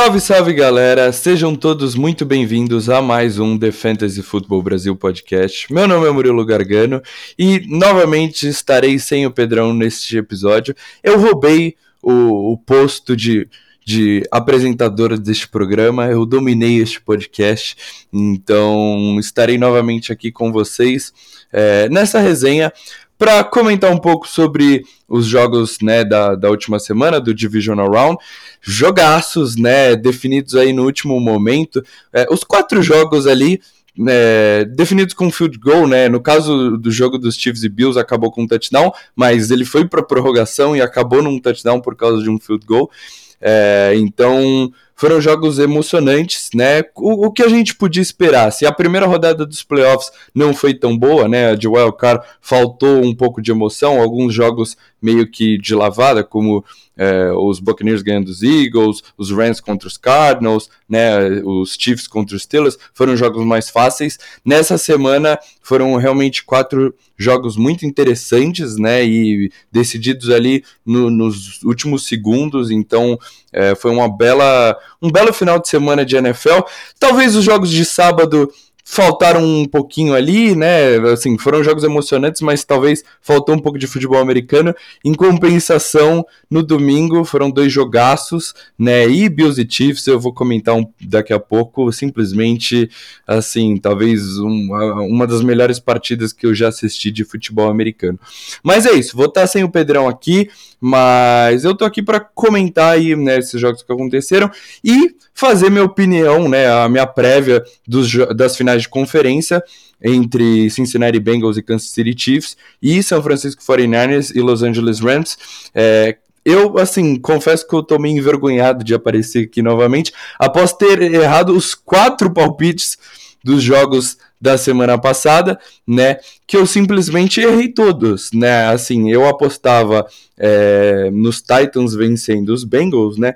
[0.00, 1.12] Salve, salve galera!
[1.12, 5.70] Sejam todos muito bem-vindos a mais um The Fantasy Football Brasil podcast.
[5.70, 7.02] Meu nome é Murilo Gargano
[7.38, 10.74] e novamente estarei sem o Pedrão neste episódio.
[11.04, 13.46] Eu roubei o, o posto de,
[13.84, 21.12] de apresentador deste programa, eu dominei este podcast, então estarei novamente aqui com vocês
[21.52, 22.72] é, nessa resenha
[23.20, 28.16] para comentar um pouco sobre os jogos né, da, da última semana do Divisional Round.
[28.62, 31.84] Jogaços, né, definidos aí no último momento.
[32.14, 33.60] É, os quatro jogos ali
[34.08, 36.08] é, definidos com field goal, né?
[36.08, 39.86] No caso do jogo dos Chiefs e Bills, acabou com um touchdown, mas ele foi
[39.86, 42.90] para prorrogação e acabou num touchdown por causa de um field goal.
[43.38, 46.82] É, então foram jogos emocionantes, né?
[46.94, 48.52] O, o, que a gente podia esperar?
[48.52, 51.52] Se a primeira rodada dos playoffs não foi tão boa, né?
[51.52, 56.62] A de Wildcard faltou um pouco de emoção, alguns jogos meio que de lavada, como
[57.00, 62.36] é, os Buccaneers ganhando os Eagles, os Rams contra os Cardinals, né, os Chiefs contra
[62.36, 64.18] os Steelers, foram jogos mais fáceis.
[64.44, 72.06] Nessa semana foram realmente quatro jogos muito interessantes, né, e decididos ali no, nos últimos
[72.06, 73.18] segundos, então
[73.52, 76.60] é, foi uma bela, um belo final de semana de NFL.
[76.98, 78.50] Talvez os jogos de sábado
[78.84, 80.96] faltaram um pouquinho ali, né?
[81.12, 84.74] Assim, foram jogos emocionantes, mas talvez faltou um pouco de futebol americano.
[85.04, 89.08] Em compensação, no domingo foram dois jogaços, né?
[89.08, 92.90] E Bills e Chiefs, eu vou comentar um, daqui a pouco, simplesmente,
[93.26, 94.68] assim, talvez um,
[95.08, 98.18] uma das melhores partidas que eu já assisti de futebol americano.
[98.62, 100.48] Mas é isso, vou estar sem o Pedrão aqui,
[100.80, 104.50] mas eu tô aqui para comentar aí, né, esses jogos que aconteceram
[104.82, 109.62] e fazer minha opinião, né, a minha prévia dos, das finais de conferência
[110.02, 115.36] entre Cincinnati Bengals e Kansas City Chiefs e São Francisco 49ers e Los Angeles Rams.
[115.74, 121.02] É, eu, assim, confesso que eu tô meio envergonhado de aparecer aqui novamente, após ter
[121.02, 122.96] errado os quatro palpites
[123.44, 126.16] dos jogos da semana passada, né?
[126.46, 128.68] Que eu simplesmente errei todos, né?
[128.68, 130.06] Assim, eu apostava
[130.38, 133.34] é, nos Titans vencendo os Bengals, né?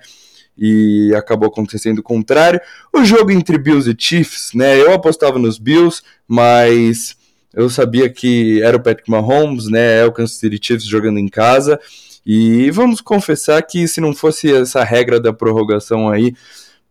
[0.57, 2.61] E acabou acontecendo o contrário.
[2.93, 4.81] O jogo entre Bills e Chiefs, né?
[4.81, 7.17] Eu apostava nos Bills, mas
[7.53, 10.01] eu sabia que era o Patrick Mahomes, né?
[10.01, 11.79] É o Kansas City Chiefs jogando em casa.
[12.27, 16.35] E vamos confessar que se não fosse essa regra da prorrogação aí,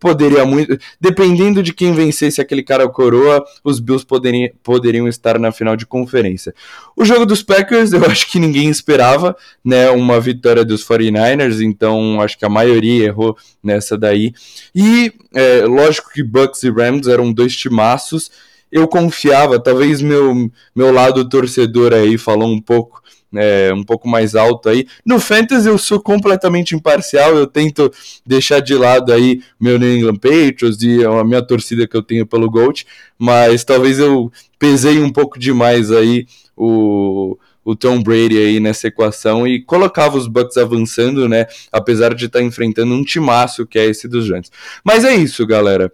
[0.03, 0.77] poderia muito.
[0.99, 5.85] Dependendo de quem vencesse aquele cara coroa, os Bills poderiam, poderiam estar na final de
[5.85, 6.53] conferência.
[6.93, 9.33] O jogo dos Packers, eu acho que ninguém esperava,
[9.63, 9.89] né?
[9.91, 14.33] Uma vitória dos 49ers, então acho que a maioria errou nessa daí.
[14.75, 18.29] E é, lógico que Bucks e Rams eram dois timaços.
[18.69, 23.01] Eu confiava, talvez meu, meu lado torcedor aí falou um pouco
[23.35, 24.87] é, um pouco mais alto aí.
[25.05, 27.91] No Fantasy eu sou completamente imparcial, eu tento
[28.25, 32.25] deixar de lado aí meu New England Patriots e a minha torcida que eu tenho
[32.25, 32.85] pelo Gold,
[33.17, 39.47] mas talvez eu pesei um pouco demais aí o o Tom Brady aí nessa equação
[39.47, 41.45] e colocava os Bucks avançando, né?
[41.71, 44.51] Apesar de estar tá enfrentando um timaço que é esse dos Giants.
[44.83, 45.91] Mas é isso, galera.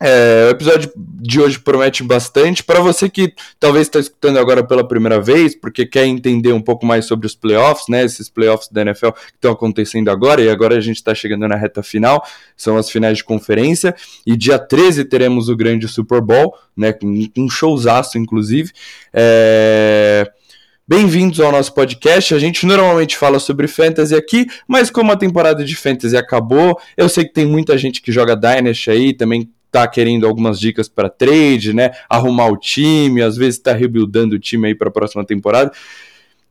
[0.00, 2.64] É, o episódio de hoje promete bastante.
[2.64, 6.84] Para você que talvez está escutando agora pela primeira vez, porque quer entender um pouco
[6.84, 8.04] mais sobre os playoffs, né?
[8.04, 11.54] Esses playoffs da NFL que estão acontecendo agora, e agora a gente está chegando na
[11.54, 12.24] reta final,
[12.56, 13.94] são as finais de conferência.
[14.26, 16.92] E dia 13 teremos o grande Super Bowl, né?
[16.92, 17.06] Com
[17.36, 18.72] um showzaço, inclusive.
[19.12, 20.30] É.
[20.86, 22.34] Bem-vindos ao nosso podcast.
[22.34, 27.08] A gente normalmente fala sobre fantasy aqui, mas como a temporada de fantasy acabou, eu
[27.08, 31.08] sei que tem muita gente que joga Dynasty aí, também tá querendo algumas dicas para
[31.08, 31.90] trade, né?
[32.08, 35.72] Arrumar o time, às vezes está rebuildando o time aí para a próxima temporada.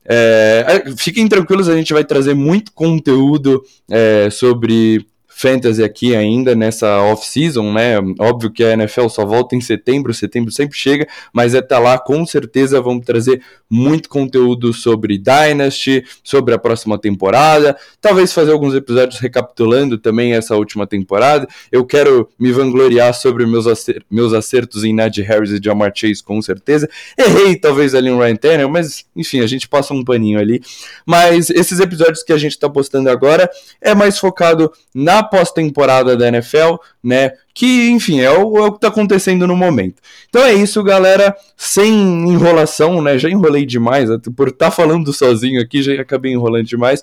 [0.04, 5.06] É, fiquem tranquilos, a gente vai trazer muito conteúdo é, sobre
[5.36, 7.96] fantasy aqui ainda nessa off-season, né?
[8.20, 11.98] Óbvio que a NFL só volta em setembro, setembro sempre chega, mas é tá lá,
[11.98, 18.74] com certeza vamos trazer muito conteúdo sobre Dynasty, sobre a próxima temporada, talvez fazer alguns
[18.74, 21.48] episódios recapitulando também essa última temporada.
[21.72, 26.22] Eu quero me vangloriar sobre meus, acer meus acertos em Najee Harris e Jamar Chase,
[26.22, 26.88] com certeza.
[27.18, 30.62] Errei talvez ali no Ryan Tanner, mas enfim, a gente passa um paninho ali.
[31.04, 36.28] Mas esses episódios que a gente tá postando agora é mais focado na pós-temporada da
[36.28, 37.32] NFL, né?
[37.52, 40.02] Que, enfim, é o, é o que está acontecendo no momento.
[40.28, 41.34] Então é isso, galera.
[41.56, 41.92] Sem
[42.28, 43.18] enrolação, né?
[43.18, 47.02] Já enrolei demais, por estar tá falando sozinho aqui, já acabei enrolando demais.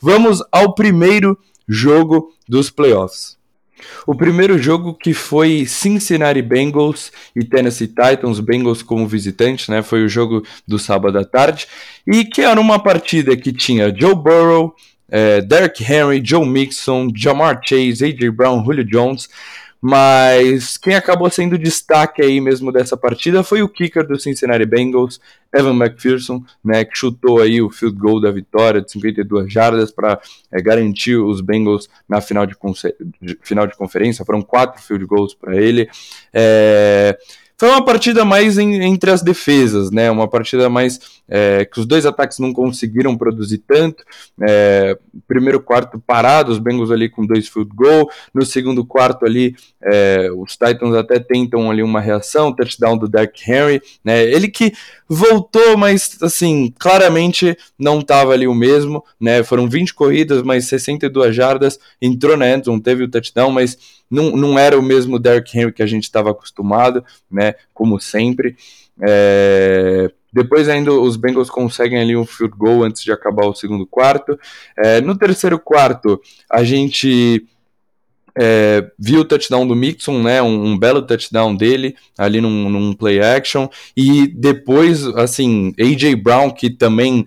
[0.00, 1.38] Vamos ao primeiro
[1.68, 3.36] jogo dos playoffs.
[4.06, 9.82] O primeiro jogo que foi Cincinnati Bengals e Tennessee Titans, Bengals como visitante, né?
[9.82, 11.66] Foi o jogo do sábado à tarde.
[12.06, 14.74] E que era uma partida que tinha Joe Burrow,
[15.12, 18.30] é, Derrick Henry, Joe Mixon, Jamar Chase, A.J.
[18.30, 19.28] Brown, Julio Jones.
[19.84, 25.20] Mas quem acabou sendo destaque aí mesmo dessa partida foi o kicker do Cincinnati Bengals,
[25.52, 30.20] Evan McPherson, né, que chutou aí o field goal da vitória de 52 jardas para
[30.52, 32.54] é, garantir os Bengals na final de,
[33.20, 34.24] de, final de conferência.
[34.24, 35.90] Foram quatro field goals para ele.
[36.32, 37.18] É,
[37.62, 40.10] foi uma partida mais em, entre as defesas, né?
[40.10, 40.98] Uma partida mais
[41.28, 44.02] é, que os dois ataques não conseguiram produzir tanto.
[44.40, 44.98] É,
[45.28, 48.10] primeiro quarto parado, os Bengals ali com dois field goal.
[48.34, 53.48] No segundo quarto ali, é, os Titans até tentam ali uma reação, touchdown do Derrick
[53.48, 54.24] Henry, né?
[54.24, 54.72] Ele que
[55.08, 59.44] voltou, mas assim, claramente não estava ali o mesmo, né?
[59.44, 64.58] Foram 20 corridas, mais 62 jardas, entrou na endzone, teve o touchdown, mas não, não
[64.58, 67.54] era o mesmo Derrick Henry que a gente estava acostumado, né?
[67.72, 68.56] Como sempre.
[69.02, 70.10] É...
[70.32, 74.38] Depois ainda os Bengals conseguem ali um field goal antes de acabar o segundo quarto.
[74.78, 76.20] É, no terceiro quarto,
[76.50, 77.46] a gente
[78.38, 82.94] é, viu o touchdown do Mixon, né, um, um, belo touchdown dele ali num, num,
[82.94, 86.16] play action, e depois, assim, A.J.
[86.16, 87.26] Brown, que também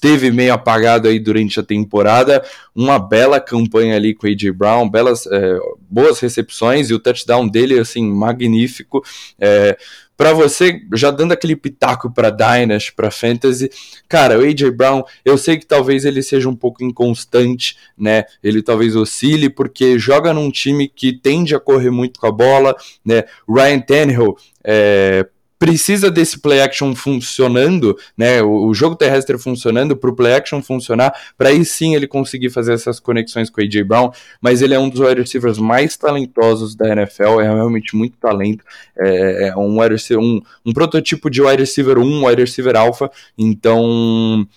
[0.00, 2.42] esteve meio apagado aí durante a temporada,
[2.74, 4.50] uma bela campanha ali com o A.J.
[4.50, 5.58] Brown, belas, é,
[5.90, 9.04] boas recepções, e o touchdown dele, assim, magnífico,
[9.38, 9.76] é,
[10.16, 13.70] para você, já dando aquele pitaco para Dynasty, para Fantasy,
[14.06, 18.24] cara, o AJ Brown, eu sei que talvez ele seja um pouco inconstante, né?
[18.44, 22.76] Ele talvez oscile porque joga num time que tende a correr muito com a bola,
[23.02, 23.24] né?
[23.48, 25.26] Ryan Tannehill, é,
[25.60, 28.42] precisa desse play action funcionando, né?
[28.42, 32.48] O, o jogo terrestre funcionando para o play action funcionar, para aí sim ele conseguir
[32.48, 34.10] fazer essas conexões com o AJ Brown.
[34.40, 38.64] Mas ele é um dos wide receivers mais talentosos da NFL, é realmente muito talento.
[38.98, 43.10] É, é um, wide receiver, um, um prototipo de wide receiver 1, wide receiver alpha.
[43.36, 44.48] Então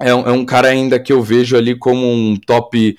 [0.00, 2.98] é é um cara ainda que eu vejo ali como um top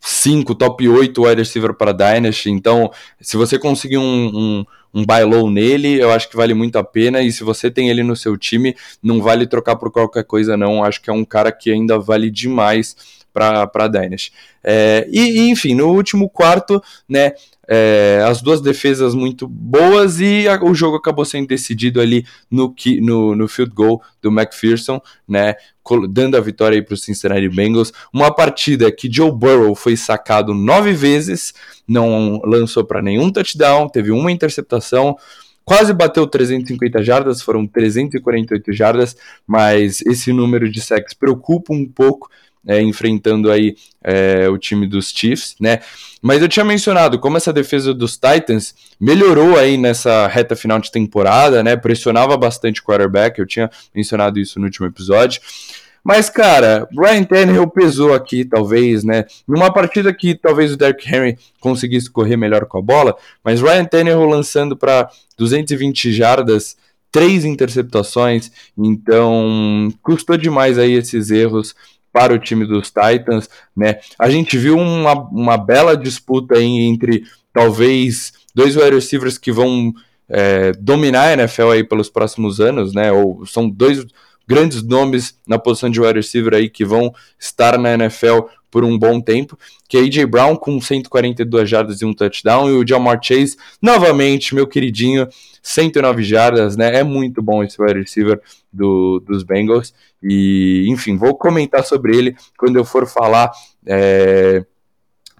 [0.00, 2.50] 5, top 8 wide receiver para Dynasty.
[2.50, 2.90] Então,
[3.20, 4.64] se você conseguir um, um,
[4.94, 7.20] um buy low nele, eu acho que vale muito a pena.
[7.20, 10.84] E se você tem ele no seu time, não vale trocar por qualquer coisa, não.
[10.84, 12.96] Acho que é um cara que ainda vale demais
[13.32, 14.32] para a Dynasty.
[14.62, 17.32] É, e, enfim, no último quarto, né,
[17.68, 22.74] é, as duas defesas muito boas e a, o jogo acabou sendo decidido ali no,
[23.02, 24.98] no, no field goal do McPherson,
[25.28, 25.54] né,
[26.08, 27.92] dando a vitória para os Cincinnati Bengals.
[28.12, 31.52] Uma partida que Joe Burrow foi sacado nove vezes,
[31.86, 35.14] não lançou para nenhum touchdown, teve uma interceptação,
[35.62, 39.14] quase bateu 350 jardas, foram 348 jardas,
[39.46, 42.30] mas esse número de sacks preocupa um pouco
[42.68, 43.74] é, enfrentando aí
[44.04, 45.80] é, o time dos Chiefs, né?
[46.20, 50.92] Mas eu tinha mencionado como essa defesa dos Titans melhorou aí nessa reta final de
[50.92, 51.76] temporada, né?
[51.76, 55.40] Pressionava bastante o quarterback, eu tinha mencionado isso no último episódio.
[56.04, 59.24] Mas, cara, Ryan Tannehill pesou aqui, talvez, né?
[59.46, 63.84] Numa partida que talvez o Derrick Henry conseguisse correr melhor com a bola, mas Ryan
[63.84, 66.76] Tannehill lançando para 220 jardas,
[67.10, 71.74] três interceptações, então custou demais aí esses erros
[72.12, 73.98] para o time dos Titans, né?
[74.18, 79.92] A gente viu uma, uma bela disputa aí entre talvez dois wide receivers que vão
[80.28, 83.12] é, dominar a NFL aí pelos próximos anos, né?
[83.12, 84.04] Ou são dois
[84.48, 88.98] grandes nomes na posição de wide receiver aí que vão estar na NFL por um
[88.98, 93.18] bom tempo, que é AJ Brown com 142 jardas e um touchdown, e o Jamar
[93.22, 95.28] Chase, novamente, meu queridinho,
[95.62, 96.96] 109 jardas, né?
[96.96, 98.40] É muito bom esse wide receiver
[98.72, 99.94] do, dos Bengals.
[100.22, 103.50] E, enfim, vou comentar sobre ele quando eu for falar.
[103.86, 104.64] É,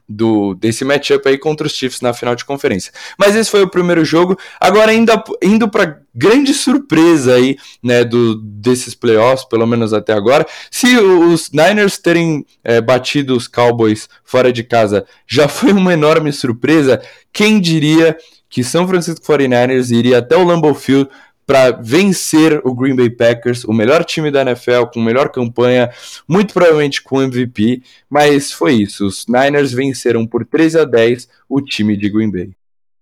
[0.09, 2.93] do desse matchup aí contra os Chiefs na final de conferência.
[3.19, 4.39] Mas esse foi o primeiro jogo.
[4.59, 10.47] Agora ainda indo para grande surpresa aí, né, do desses playoffs, pelo menos até agora.
[10.71, 16.33] Se os Niners terem é, batido os Cowboys fora de casa já foi uma enorme
[16.33, 17.01] surpresa,
[17.33, 18.17] quem diria
[18.51, 21.11] que São Francisco 49ers iria até o Lambeau Field
[21.49, 25.91] para vencer o Green Bay Packers, o melhor time da NFL, com melhor campanha,
[26.29, 29.07] muito provavelmente com MVP, mas foi isso.
[29.07, 32.51] Os Niners venceram por 13 a 10 o time de Green Bay.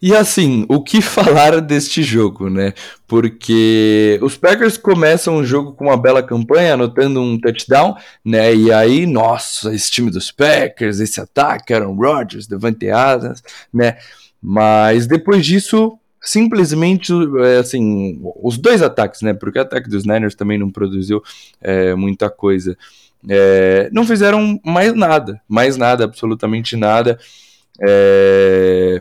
[0.01, 2.73] E assim, o que falar deste jogo, né?
[3.09, 8.55] Porque os Packers começam o jogo com uma bela campanha, anotando um touchdown, né?
[8.55, 13.43] E aí, nossa, esse time dos Packers, esse ataque, Aaron Rodgers, Devante Adams,
[13.75, 13.97] né?
[14.41, 17.13] Mas depois disso, simplesmente,
[17.45, 19.33] é, assim, os dois ataques, né?
[19.33, 21.23] Porque o ataque dos Niners também não produziu
[21.61, 22.77] é, muita coisa.
[23.29, 27.17] É, não fizeram mais nada, mais nada, absolutamente nada.
[27.87, 29.01] É,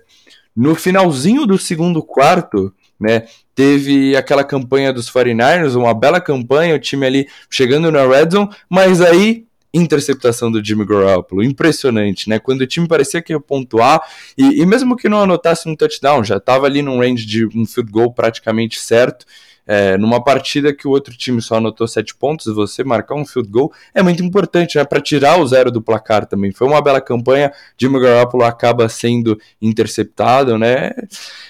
[0.55, 3.24] no finalzinho do segundo quarto, né?
[3.55, 8.50] Teve aquela campanha dos 49ers, uma bela campanha, o time ali chegando na red zone,
[8.70, 12.39] mas aí interceptação do Jimmy Garoppolo, impressionante, né?
[12.39, 14.01] Quando o time parecia que ia pontuar,
[14.38, 17.65] e, e mesmo que não anotasse um touchdown, já estava ali num range de um
[17.65, 19.25] field goal praticamente certo,
[19.67, 23.50] é, numa partida que o outro time só anotou sete pontos, você marcar um field
[23.50, 24.86] goal é muito importante, né?
[24.86, 26.51] Para tirar o zero do placar também.
[26.51, 27.51] Foi uma bela campanha.
[27.77, 30.91] Jimmy Garoppolo acaba sendo interceptado, né?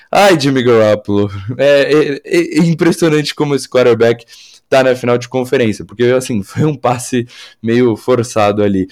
[0.10, 1.30] Ai, Jimmy Garoppolo.
[1.58, 4.26] É, é, é impressionante como esse quarterback
[4.70, 7.28] tá na final de conferência, porque assim, foi um passe
[7.62, 8.88] meio forçado ali.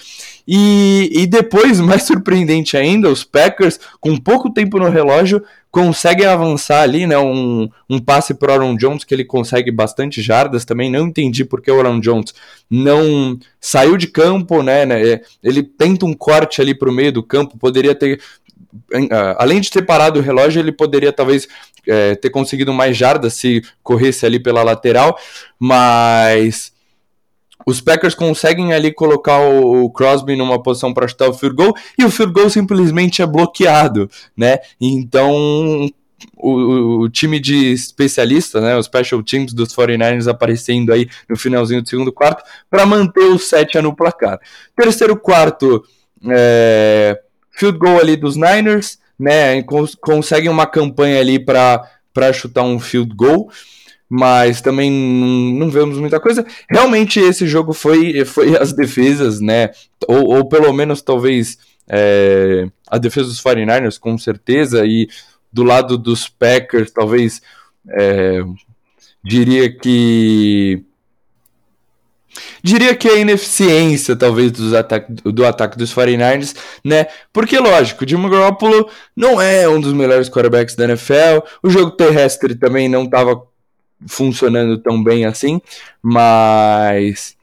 [0.47, 6.83] E, e depois, mais surpreendente ainda, os Packers, com pouco tempo no relógio, conseguem avançar
[6.83, 7.17] ali, né?
[7.17, 10.91] Um, um passe para Aaron Jones que ele consegue bastante jardas também.
[10.91, 12.31] Não entendi porque o Aaron Jones
[12.69, 14.85] não saiu de campo, né?
[14.85, 18.21] né ele tenta um corte ali para o meio do campo, poderia ter
[19.37, 21.47] além de ter parado o relógio, ele poderia talvez
[21.87, 25.17] é, ter conseguido mais jardas se corresse ali pela lateral,
[25.59, 26.73] mas
[27.65, 32.03] os Packers conseguem ali colocar o Crosby numa posição para chutar o field goal e
[32.03, 34.59] o field goal simplesmente é bloqueado, né?
[34.79, 35.89] Então
[36.37, 41.81] o, o, time de especialistas, né, os special teams dos 49ers aparecendo aí no finalzinho
[41.81, 44.39] do segundo quarto para manter o 7 no placar.
[44.75, 45.83] Terceiro quarto,
[46.29, 47.19] é,
[47.53, 51.87] field goal ali dos Niners, né, cons conseguem uma campanha ali para
[52.33, 53.49] chutar um field goal
[54.15, 56.45] mas também não vemos muita coisa.
[56.69, 59.71] Realmente esse jogo foi, foi as defesas, né?
[60.07, 61.57] Ou, ou pelo menos talvez
[61.87, 65.09] é, a defesa dos 49ers, com certeza, e
[65.51, 67.41] do lado dos Packers, talvez
[67.89, 68.43] é,
[69.23, 70.83] diria que.
[72.61, 77.07] Diria que a ineficiência, talvez, dos ataque, do ataque dos 49ers, né?
[77.31, 82.55] Porque, lógico, Jimmy Garoppolo não é um dos melhores quarterbacks da NFL, o jogo terrestre
[82.55, 83.41] também não estava
[84.07, 85.61] funcionando tão bem assim,
[86.01, 87.35] mas.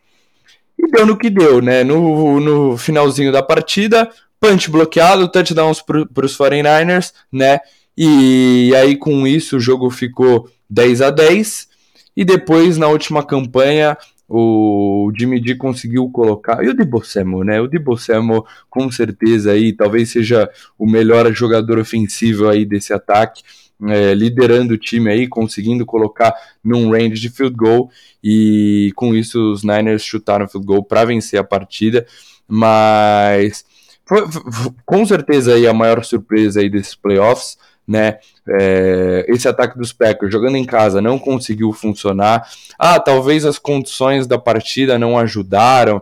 [0.78, 1.84] E deu no que deu, né?
[1.84, 7.60] No, no finalzinho da partida, punch bloqueado, touchdowns para os 49ers, né?
[7.96, 11.68] E aí com isso o jogo ficou 10 a 10
[12.16, 13.96] e depois na última campanha
[14.32, 19.50] o Jimmy D conseguiu colocar, e o Debo Samuel, né, o Debo Samuel com certeza
[19.50, 23.42] aí, talvez seja o melhor jogador ofensivo aí desse ataque,
[23.88, 26.32] é, liderando o time aí, conseguindo colocar
[26.62, 27.90] num range de field goal
[28.22, 32.06] e com isso os Niners chutaram field goal para vencer a partida,
[32.46, 33.64] mas
[34.06, 37.58] foi, foi, com certeza aí a maior surpresa aí desses playoffs,
[37.90, 38.18] né?
[38.48, 42.48] É, esse ataque dos Packers jogando em casa não conseguiu funcionar.
[42.78, 46.00] Ah, talvez as condições da partida não ajudaram.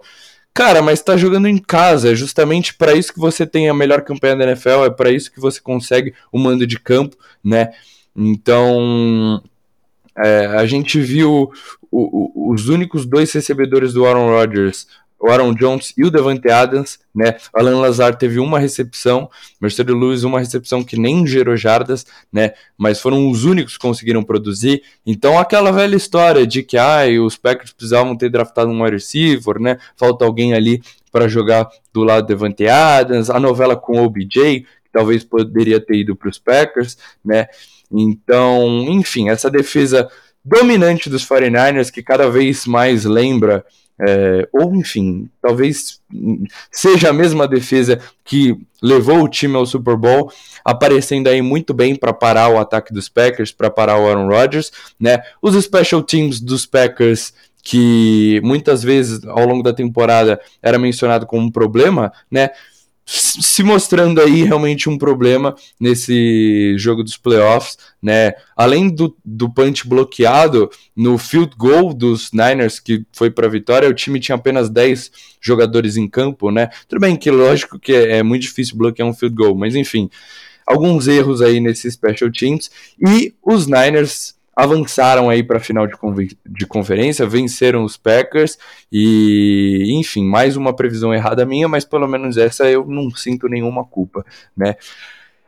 [0.53, 4.03] Cara, mas tá jogando em casa, é justamente para isso que você tem a melhor
[4.03, 7.71] campanha da NFL, é para isso que você consegue o mando de campo, né?
[8.15, 9.43] Então,
[10.19, 11.51] é, a gente viu
[11.91, 14.87] o, o, os únicos dois recebedores do Aaron Rodgers
[15.21, 17.37] o Aaron Jones e o Devante Adams, né?
[17.53, 19.29] Alan Lazar teve uma recepção,
[19.61, 22.53] Mercedes Lewis uma recepção que nem gerou jardas, né?
[22.77, 24.83] Mas foram os únicos que conseguiram produzir.
[25.05, 29.61] Então aquela velha história de que ah, os Packers precisavam ter draftado um wide receiver,
[29.61, 29.79] né?
[29.97, 34.61] Falta alguém ali para jogar do lado do Devante Adams, a novela com o OBJ,
[34.61, 37.49] que talvez poderia ter ido para os Packers, né?
[37.91, 40.09] Então, enfim, essa defesa
[40.45, 43.65] dominante dos 49ers que cada vez mais lembra
[44.01, 46.01] é, ou enfim, talvez
[46.71, 50.33] seja a mesma defesa que levou o time ao Super Bowl,
[50.65, 54.71] aparecendo aí muito bem para parar o ataque dos Packers, para parar o Aaron Rodgers,
[55.01, 55.21] né?
[55.43, 61.47] Os special teams dos Packers que muitas vezes ao longo da temporada era mencionado como
[61.47, 62.51] um problema, né?
[63.11, 68.35] Se mostrando aí realmente um problema nesse jogo dos playoffs, né?
[68.55, 73.95] Além do, do punch bloqueado no field goal dos Niners, que foi para vitória, o
[73.95, 75.11] time tinha apenas 10
[75.41, 76.69] jogadores em campo, né?
[76.87, 80.11] Tudo bem que lógico que é, é muito difícil bloquear um field goal, mas enfim,
[80.67, 85.95] alguns erros aí nesses special teams e os Niners avançaram aí para a final de,
[86.45, 88.59] de conferência, venceram os Packers
[88.91, 93.85] e, enfim, mais uma previsão errada minha, mas pelo menos essa eu não sinto nenhuma
[93.85, 94.75] culpa, né?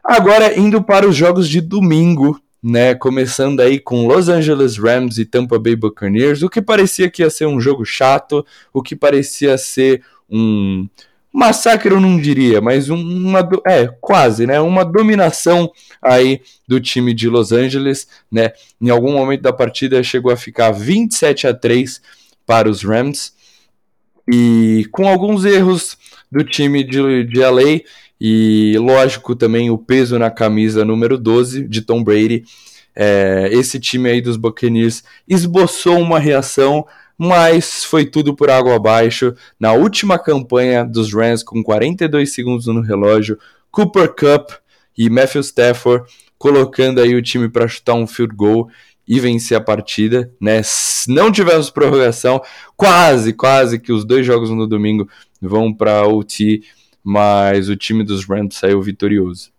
[0.05, 5.25] Agora indo para os jogos de domingo, né, começando aí com Los Angeles Rams e
[5.25, 9.59] Tampa Bay Buccaneers, o que parecia que ia ser um jogo chato, o que parecia
[9.59, 10.87] ser um
[11.33, 15.71] massacre eu não diria, mas uma é quase, né, uma dominação
[16.03, 18.53] aí do time de Los Angeles, né?
[18.81, 22.01] Em algum momento da partida chegou a ficar 27 a 3
[22.47, 23.33] para os Rams
[24.31, 25.97] e com alguns erros
[26.31, 27.81] do time de, de LA
[28.21, 32.45] e lógico também o peso na camisa número 12 de Tom Brady.
[32.95, 36.87] É, esse time aí dos Buccaneers esboçou uma reação,
[37.23, 39.35] mas foi tudo por água abaixo.
[39.59, 43.39] Na última campanha dos Rams, com 42 segundos no relógio,
[43.71, 44.53] Cooper Cup
[44.97, 48.71] e Matthew Stafford colocando aí o time para chutar um field goal
[49.07, 50.63] e vencer a partida, né?
[50.65, 52.41] Se não tivemos prorrogação,
[52.75, 55.07] quase, quase que os dois jogos no domingo
[55.43, 56.63] vão para OT,
[57.05, 59.51] mas o time dos Rams saiu vitorioso.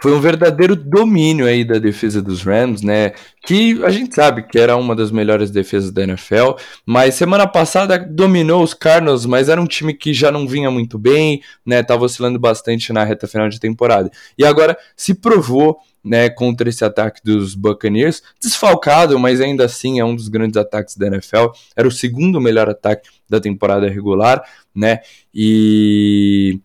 [0.00, 3.12] Foi um verdadeiro domínio aí da defesa dos Rams, né?
[3.44, 6.52] Que a gente sabe que era uma das melhores defesas da NFL,
[6.86, 10.98] mas semana passada dominou os Cardinals, mas era um time que já não vinha muito
[10.98, 11.82] bem, né?
[11.82, 14.10] Tava oscilando bastante na reta final de temporada.
[14.36, 20.04] E agora se provou né, contra esse ataque dos Buccaneers, desfalcado, mas ainda assim é
[20.04, 21.48] um dos grandes ataques da NFL.
[21.76, 24.42] Era o segundo melhor ataque da temporada regular,
[24.74, 25.00] né?
[25.34, 26.60] E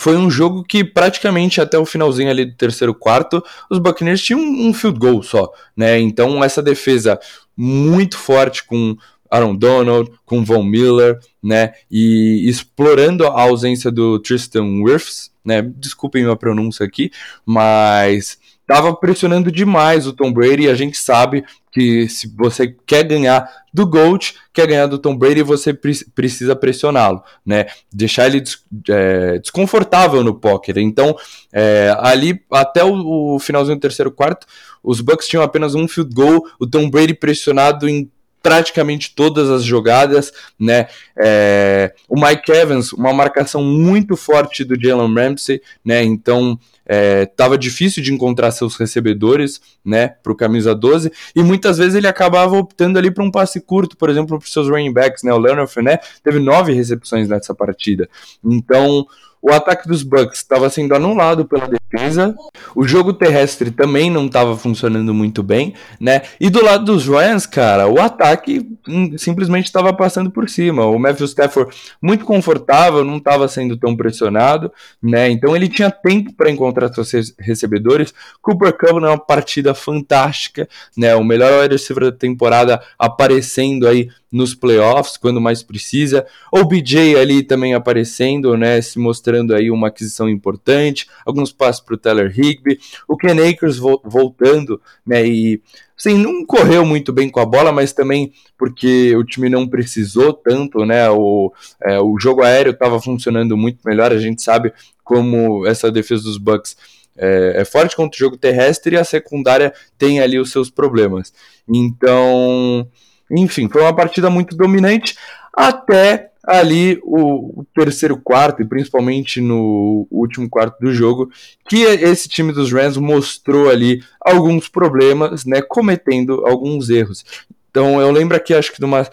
[0.00, 4.40] foi um jogo que praticamente até o finalzinho ali do terceiro quarto, os Buccaneers tinham
[4.40, 6.00] um field goal só, né?
[6.00, 7.20] Então essa defesa
[7.54, 8.96] muito forte com
[9.30, 11.74] Aaron Donald, com Von Miller, né?
[11.90, 15.60] E explorando a ausência do Tristan Wirfs, né?
[15.60, 17.10] Desculpem a pronúncia aqui,
[17.44, 18.38] mas
[18.70, 23.50] estava pressionando demais o Tom Brady e a gente sabe que se você quer ganhar
[23.74, 27.66] do GOAT, quer ganhar do Tom Brady, você pre precisa pressioná-lo, né?
[27.92, 30.76] Deixar ele des é, desconfortável no pocket.
[30.76, 31.16] Então,
[31.52, 34.46] é, ali até o, o, finalzinho do terceiro quarto,
[34.84, 38.08] os Bucks tinham apenas um field goal, o Tom Brady pressionado em
[38.42, 40.86] praticamente todas as jogadas, né?
[41.20, 46.02] É, o Mike Evans, uma marcação muito forte do Jalen Ramsey, né?
[46.02, 46.58] Então
[46.90, 50.08] estava é, difícil de encontrar seus recebedores, né?
[50.08, 53.96] Para o camisa 12 e muitas vezes ele acabava optando ali para um passe curto,
[53.96, 55.32] por exemplo, para os seus running backs, né?
[55.32, 58.08] O Leonard Fournette teve nove recepções nessa partida,
[58.44, 59.06] então
[59.42, 62.34] o ataque dos Bucks estava sendo anulado pela defesa,
[62.74, 66.22] o jogo terrestre também não estava funcionando muito bem, né?
[66.38, 70.84] E do lado dos Rams, cara, o ataque hum, simplesmente estava passando por cima.
[70.84, 74.70] O Matthew Stafford muito confortável, não estava sendo tão pressionado,
[75.02, 75.30] né?
[75.30, 78.12] Então ele tinha tempo para encontrar seus recebedores.
[78.42, 81.14] Cooper Cup uma partida fantástica, né?
[81.16, 86.26] O melhor wide receiver da temporada aparecendo aí nos playoffs, quando mais precisa.
[86.52, 91.08] O BJ ali também aparecendo, né, se mostrando aí uma aquisição importante.
[91.26, 92.78] Alguns passos para o Tyler Higby.
[93.08, 95.60] O Ken Akers vo voltando, né, e
[95.96, 100.32] sim, não correu muito bem com a bola, mas também porque o time não precisou
[100.32, 104.12] tanto, né, o, é, o jogo aéreo estava funcionando muito melhor.
[104.12, 106.76] A gente sabe como essa defesa dos Bucks
[107.16, 111.32] é, é, forte contra o jogo terrestre e a secundária tem ali os seus problemas.
[111.68, 112.88] Então,
[113.30, 115.16] enfim, foi uma partida muito dominante
[115.52, 121.30] até ali o, terceiro quarto, e principalmente no último quarto do jogo,
[121.68, 127.24] que esse time dos Rams mostrou ali alguns problemas, né, cometendo alguns erros.
[127.70, 129.06] Então eu lembro aqui, acho que de uma.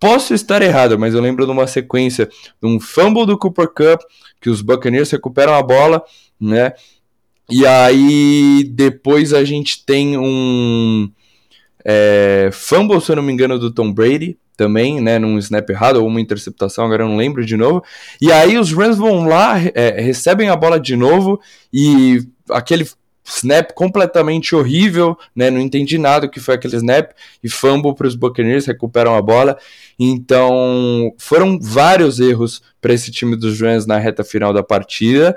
[0.00, 2.26] Posso estar errado, mas eu lembro de uma sequência
[2.62, 4.00] de um fumble do Cooper Cup,
[4.40, 6.02] que os Buccaneers recuperam a bola,
[6.40, 6.72] né?
[7.50, 11.10] E aí depois a gente tem um
[11.90, 15.96] é, fumble, se eu não me engano, do Tom Brady também, né, num snap errado
[15.96, 17.82] ou uma interceptação, agora eu não lembro de novo.
[18.20, 21.40] E aí os Rams vão lá, é, recebem a bola de novo
[21.72, 22.86] e aquele
[23.24, 28.06] snap completamente horrível, né, não entendi nada o que foi aquele snap e fumble para
[28.06, 29.56] os Buccaneers, recuperam a bola.
[29.98, 35.34] Então, foram vários erros para esse time dos Rams na reta final da partida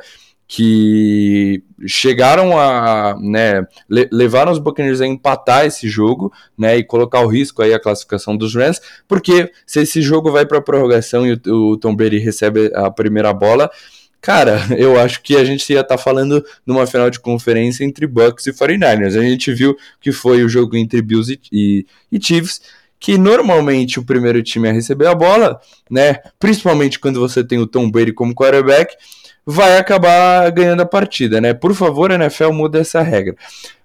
[0.54, 7.22] que chegaram a, né, le levaram os Buccaneers a empatar esse jogo, né, e colocar
[7.22, 11.40] o risco aí a classificação dos Rams, porque se esse jogo vai para prorrogação e
[11.48, 13.72] o, o, Tom Brady recebe a primeira bola,
[14.20, 18.06] cara, eu acho que a gente ia estar tá falando numa final de conferência entre
[18.06, 19.18] Bucks e 49ers.
[19.18, 22.62] A gente viu que foi o jogo entre Bills e, e, e Chiefs,
[23.00, 27.66] que normalmente o primeiro time a receber a bola, né, principalmente quando você tem o
[27.66, 28.98] Tom Brady como quarterback,
[29.52, 31.54] vai acabar ganhando a partida, né?
[31.54, 33.36] Por favor, NFL muda essa regra.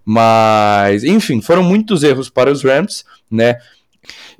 [0.05, 3.57] Mas, enfim, foram muitos erros para os Rams, né?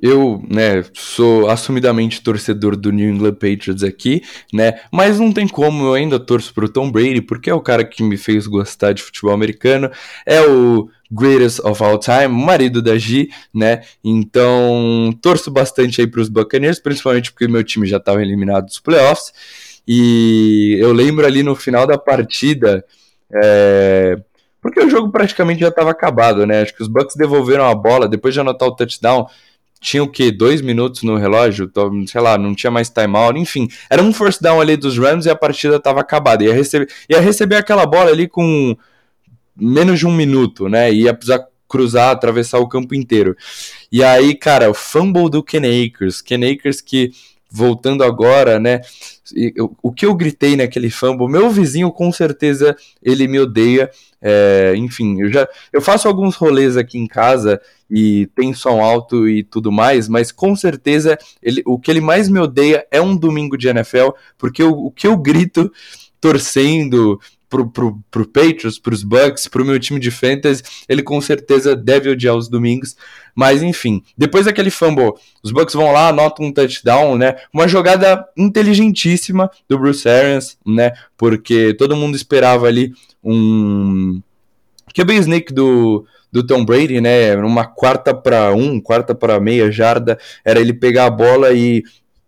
[0.01, 4.21] Eu, né, sou assumidamente torcedor do New England Patriots aqui,
[4.53, 4.79] né?
[4.91, 8.01] Mas não tem como, eu ainda torço pro Tom Brady, porque é o cara que
[8.01, 9.91] me fez gostar de futebol americano,
[10.25, 13.81] é o greatest of all time, marido da G, né?
[14.03, 19.33] Então, torço bastante aí pros Buccaneers, principalmente porque meu time já estava eliminado dos playoffs.
[19.87, 22.83] E eu lembro ali no final da partida,
[23.33, 24.17] é,
[24.61, 26.61] porque o jogo praticamente já estava acabado, né?
[26.61, 29.27] Acho que os Bucks devolveram a bola depois de anotar o touchdown.
[29.79, 30.31] Tinha o que?
[30.31, 31.71] Dois minutos no relógio?
[32.07, 33.39] Sei lá, não tinha mais timeout.
[33.39, 36.43] Enfim, era um first down ali dos Rams e a partida estava acabada.
[36.43, 38.75] Ia receber, ia receber aquela bola ali com
[39.55, 40.91] menos de um minuto, né?
[40.91, 43.35] Ia precisar cruzar, atravessar o campo inteiro.
[43.91, 47.11] E aí, cara, o fumble do Ken Akers, Ken Akers que
[47.49, 48.81] voltando agora, né?
[49.81, 53.89] O que eu gritei naquele fumble, meu vizinho com certeza ele me odeia.
[54.21, 59.29] É, enfim, eu já eu faço alguns rolês aqui em casa e tem som alto
[59.29, 63.15] e tudo mais, mas com certeza ele, o que ele mais me odeia é um
[63.15, 65.71] domingo de NFL, porque o, o que eu grito
[66.19, 71.75] torcendo, pro, pro, pro Patriots, pros Bucks, pro meu time de fantasy, ele com certeza
[71.75, 72.95] deve odiar os domingos.
[73.35, 77.35] Mas enfim, depois daquele fumble, os Bucks vão lá, anotam um touchdown, né?
[77.53, 80.93] Uma jogada inteligentíssima do Bruce Arians, né?
[81.15, 84.21] Porque todo mundo esperava ali um
[84.93, 87.35] QB sneak do do Tom Brady, né?
[87.37, 91.83] Uma quarta para um, quarta para meia jarda, era ele pegar a bola e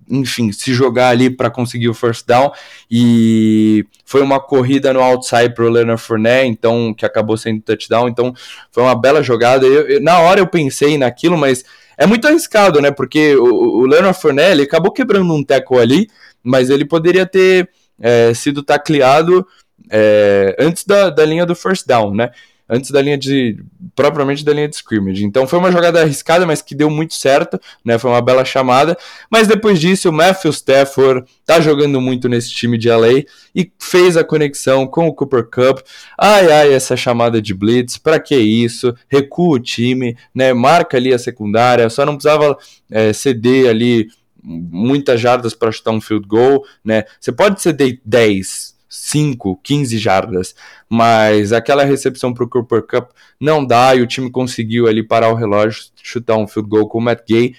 [0.09, 2.51] enfim, se jogar ali para conseguir o first down.
[2.89, 8.07] E foi uma corrida no outside para o Leonard Fournette, então, que acabou sendo touchdown.
[8.09, 8.33] Então,
[8.71, 9.65] foi uma bela jogada.
[9.65, 11.63] Eu, eu, na hora eu pensei naquilo, mas
[11.97, 12.91] é muito arriscado, né?
[12.91, 16.09] Porque o, o Leonard Fournette ele acabou quebrando um tackle ali,
[16.43, 17.69] mas ele poderia ter
[18.01, 19.45] é, sido tacleado
[19.91, 22.31] é, antes da, da linha do first down, né?
[22.69, 23.57] Antes da linha de.
[23.95, 25.25] propriamente da linha de scrimmage.
[25.25, 27.97] Então foi uma jogada arriscada, mas que deu muito certo, né?
[27.97, 28.97] Foi uma bela chamada.
[29.29, 33.23] Mas depois disso, o Matthew Stafford tá jogando muito nesse time de LA
[33.55, 35.79] e fez a conexão com o Cooper Cup.
[36.17, 38.95] Ai, ai, essa chamada de blitz, para que isso?
[39.09, 40.53] Recua o time, né?
[40.53, 42.55] Marca ali a secundária, só não precisava
[42.91, 44.07] é, ceder ali
[44.43, 47.03] muitas jardas para chutar um field goal, né?
[47.19, 50.55] Você pode ceder 10, 5, 15 jardas,
[50.89, 55.29] mas aquela recepção para o Cooper Cup não dá e o time conseguiu ali parar
[55.29, 57.55] o relógio, chutar um field goal com o Matt Gay.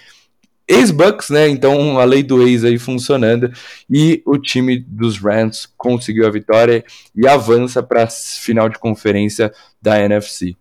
[0.66, 1.48] Ex-Bucks, né?
[1.48, 3.50] Então a lei do ex aí funcionando
[3.88, 9.52] e o time dos Rams conseguiu a vitória e avança para a final de conferência
[9.82, 10.56] da NFC.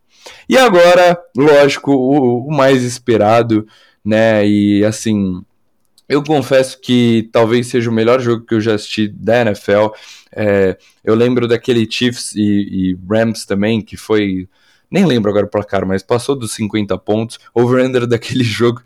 [0.48, 3.68] E agora, lógico, o, o mais esperado,
[4.04, 4.48] né?
[4.48, 5.44] E assim,
[6.10, 9.90] eu confesso que talvez seja o melhor jogo que eu já assisti da NFL.
[10.36, 14.50] É, eu lembro daquele Chiefs e, e, Rams também, que foi.
[14.90, 17.38] Nem lembro agora o placar, mas passou dos 50 pontos.
[17.54, 18.82] Over-under daquele jogo.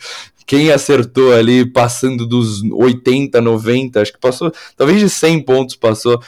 [0.46, 4.52] Quem acertou ali, passando dos 80, 90, acho que passou.
[4.76, 6.22] Talvez de 100 pontos passou.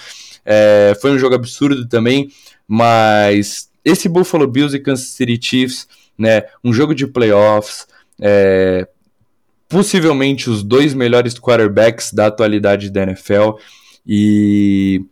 [0.45, 2.31] É, foi um jogo absurdo também.
[2.65, 6.43] Mas esse Buffalo Bills e Kansas City Chiefs, né?
[6.63, 7.85] Um jogo de playoffs.
[8.21, 8.87] É,
[9.75, 13.57] possivelmente os dois melhores quarterbacks da atualidade da NFL
[14.07, 15.03] e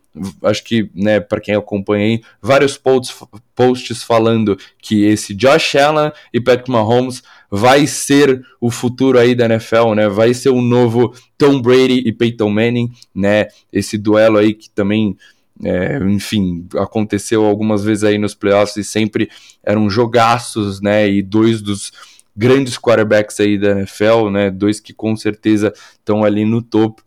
[0.42, 3.14] acho que, né, para quem acompanhei, vários posts,
[3.54, 9.44] posts falando que esse Josh Allen e Patrick Mahomes vai ser o futuro aí da
[9.44, 10.08] NFL, né?
[10.08, 13.48] Vai ser o novo Tom Brady e Peyton Manning, né?
[13.70, 15.14] Esse duelo aí que também
[15.62, 19.28] é, enfim, aconteceu algumas vezes aí nos playoffs e sempre
[19.62, 21.06] eram jogaços, né?
[21.06, 21.92] E dois dos
[22.36, 24.50] grandes quarterbacks aí da NFL, né?
[24.50, 27.02] Dois que com certeza estão ali no topo.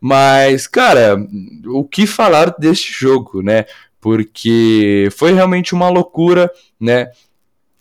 [0.00, 1.16] Mas, cara,
[1.66, 3.64] o que falar deste jogo, né?
[4.00, 7.10] Porque foi realmente uma loucura, né?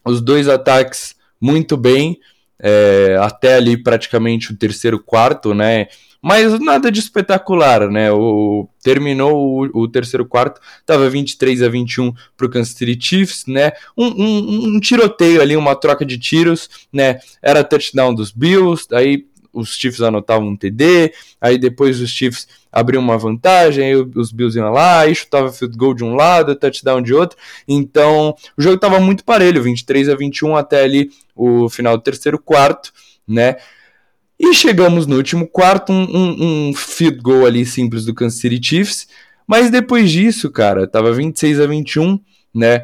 [0.04, 2.20] Os dois ataques muito bem,
[2.60, 5.88] é, até ali praticamente o terceiro quarto, né?
[6.22, 8.12] Mas nada de espetacular, né?
[8.12, 13.72] O, terminou o, o terceiro quarto, tava 23 a 21 pro Kansas City Chiefs, né?
[13.96, 17.20] Um, um, um, tiroteio ali, uma troca de tiros, né?
[17.42, 19.26] Era touchdown dos Bills, aí
[19.58, 24.58] os Chiefs anotavam um TD, aí depois os Chiefs abriam uma vantagem, aí os Bills
[24.58, 27.38] iam lá, e chutava field goal de um lado, touchdown de outro.
[27.68, 32.38] Então, o jogo estava muito parelho, 23 a 21 até ali o final do terceiro
[32.40, 32.92] quarto,
[33.28, 33.58] né?
[34.40, 38.60] E chegamos no último quarto, um, um, um field goal ali simples do Kansas City
[38.62, 39.08] Chiefs.
[39.48, 42.20] Mas depois disso, cara, tava 26 a 21,
[42.54, 42.84] né?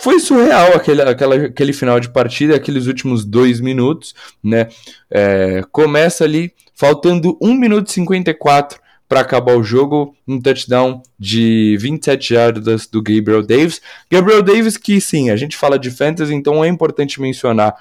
[0.00, 4.68] Foi surreal aquele, aquela, aquele final de partida, aqueles últimos dois minutos, né?
[5.10, 11.76] É, começa ali, faltando 1 minuto e 54 para acabar o jogo, um touchdown de
[11.78, 13.82] 27 jardas do Gabriel Davis.
[14.10, 17.74] Gabriel Davis, que sim, a gente fala de fantasy, então é importante mencionar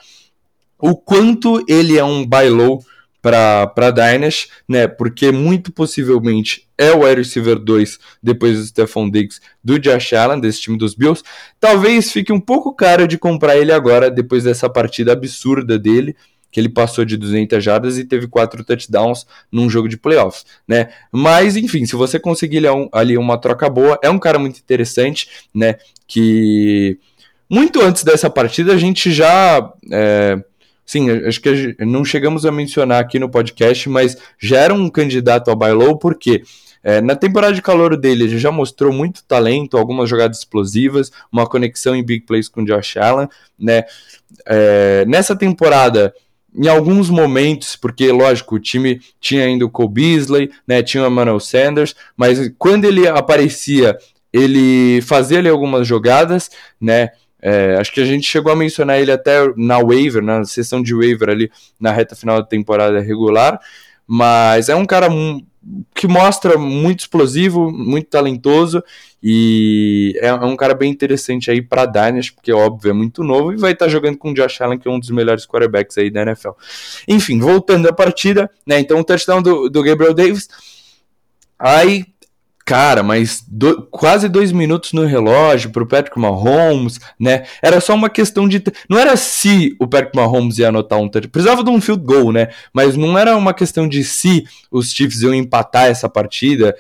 [0.80, 2.84] o quanto ele é um buy low
[3.22, 4.88] para Dynasty, né?
[4.88, 10.40] Porque muito possivelmente é o wide receiver 2 depois do Stephon Diggs do Josh Allen,
[10.40, 11.24] desse time dos Bills.
[11.60, 16.16] Talvez fique um pouco caro de comprar ele agora, depois dessa partida absurda dele,
[16.52, 20.90] que ele passou de 200 jardas e teve quatro touchdowns num jogo de playoffs, né?
[21.12, 25.76] Mas, enfim, se você conseguir ali uma troca boa, é um cara muito interessante, né?
[26.08, 26.98] Que
[27.50, 29.74] muito antes dessa partida a gente já.
[29.92, 30.42] É,
[30.92, 35.50] sim, acho que não chegamos a mencionar aqui no podcast, mas já era um candidato
[35.50, 36.42] ao buy low, porque
[36.82, 41.46] É, na temporada de calor dele, ele já mostrou muito talento, algumas jogadas explosivas, uma
[41.46, 43.28] conexão em big plays com Josh Allen,
[43.60, 43.84] né?
[44.46, 46.14] É, nessa temporada,
[46.56, 51.08] em alguns momentos, porque, lógico, o time tinha ainda o Cole Beasley, né, tinha o
[51.08, 53.98] Emmanuel Sanders, mas quando ele aparecia,
[54.32, 56.50] ele fazia ali algumas jogadas,
[56.80, 57.10] né,
[57.42, 60.94] é, acho que a gente chegou a mencionar ele até na waiver, na sessão de
[60.94, 63.60] waiver ali, na reta final da temporada regular,
[64.06, 65.08] mas é um cara
[65.94, 68.84] que mostra muito explosivo, muito talentoso
[69.22, 73.58] e é, um cara bem interessante aí para Dynasty, porque óbvio é muito novo e
[73.58, 76.10] vai estar tá jogando com o Josh Allen, que é um dos melhores quarterbacks aí
[76.10, 76.52] da NFL.
[77.08, 78.80] Enfim, voltando à partida, né?
[78.80, 80.48] Então o touchdown do, do Gabriel Davis.
[81.58, 82.06] Aí
[82.70, 87.46] Cara, mas do, quase dois minutos no relógio para o Patrick Mahomes, né?
[87.64, 88.64] Era só uma questão de.
[88.88, 91.32] Não era se o Patrick Mahomes ia anotar um touchdown.
[91.32, 92.50] Precisava de um field goal, né?
[92.72, 96.76] Mas não era uma questão de se os Chiefs iam empatar essa partida.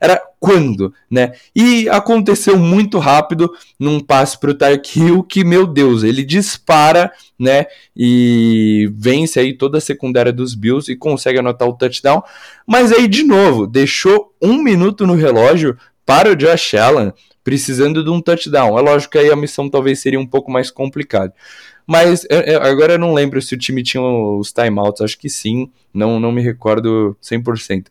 [0.00, 1.32] Era quando, né?
[1.54, 7.12] E aconteceu muito rápido num passe para o Tyreek Hill que, meu Deus, ele dispara,
[7.38, 7.66] né?
[7.96, 12.22] E vence aí toda a secundária dos Bills e consegue anotar o touchdown.
[12.66, 18.10] Mas aí, de novo, deixou um minuto no relógio para o Josh Allen, precisando de
[18.10, 18.78] um touchdown.
[18.78, 21.34] É lógico que aí a missão talvez seria um pouco mais complicada.
[21.86, 25.30] Mas eu, eu, agora eu não lembro se o time tinha os timeouts, acho que
[25.30, 27.86] sim, não, não me recordo 100%.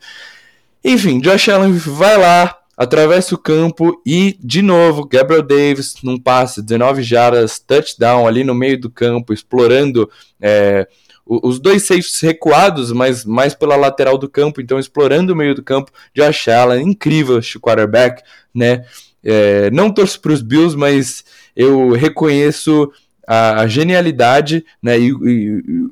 [0.84, 6.62] Enfim, Josh Allen vai lá, atravessa o campo e, de novo, Gabriel Davis num passe,
[6.62, 10.10] 19 jardas, touchdown ali no meio do campo, explorando
[10.40, 10.88] é,
[11.26, 15.64] os dois safes recuados, mas mais pela lateral do campo, então explorando o meio do
[15.64, 18.86] campo, Josh Allen, incrível quarterback, né?
[19.24, 22.90] É, não torço para os Bills, mas eu reconheço
[23.28, 24.98] a, a genialidade, né?
[24.98, 25.90] E, e,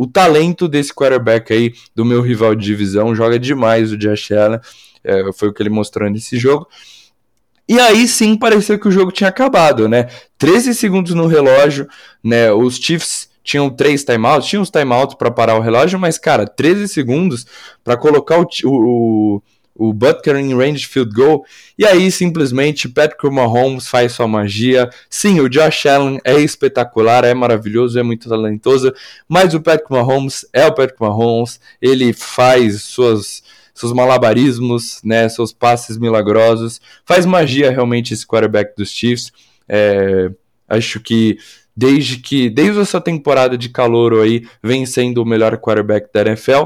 [0.00, 4.58] o talento desse quarterback aí, do meu rival de divisão, joga demais o Josh Allen,
[5.04, 6.66] é, foi o que ele mostrou nesse jogo.
[7.68, 10.08] E aí sim parecia que o jogo tinha acabado, né?
[10.38, 11.86] 13 segundos no relógio,
[12.24, 12.50] né?
[12.50, 16.88] Os Chiefs tinham três timeouts, tinham os timeouts para parar o relógio, mas cara, 13
[16.88, 17.44] segundos
[17.84, 19.42] para colocar o, o, o
[19.76, 21.44] Butker em range field goal,
[21.78, 24.90] e aí simplesmente Patrick Mahomes faz sua magia.
[25.08, 28.92] Sim, o Josh Allen é espetacular, é maravilhoso, é muito talentoso,
[29.28, 35.54] mas o Patrick Mahomes é o Patrick Mahomes, ele faz suas seus malabarismos, né, seus
[35.54, 39.32] passes milagrosos, faz magia realmente esse quarterback dos Chiefs.
[39.66, 40.30] É,
[40.68, 41.38] acho que
[41.74, 46.64] desde que desde essa temporada de calor aí vem sendo o melhor quarterback da NFL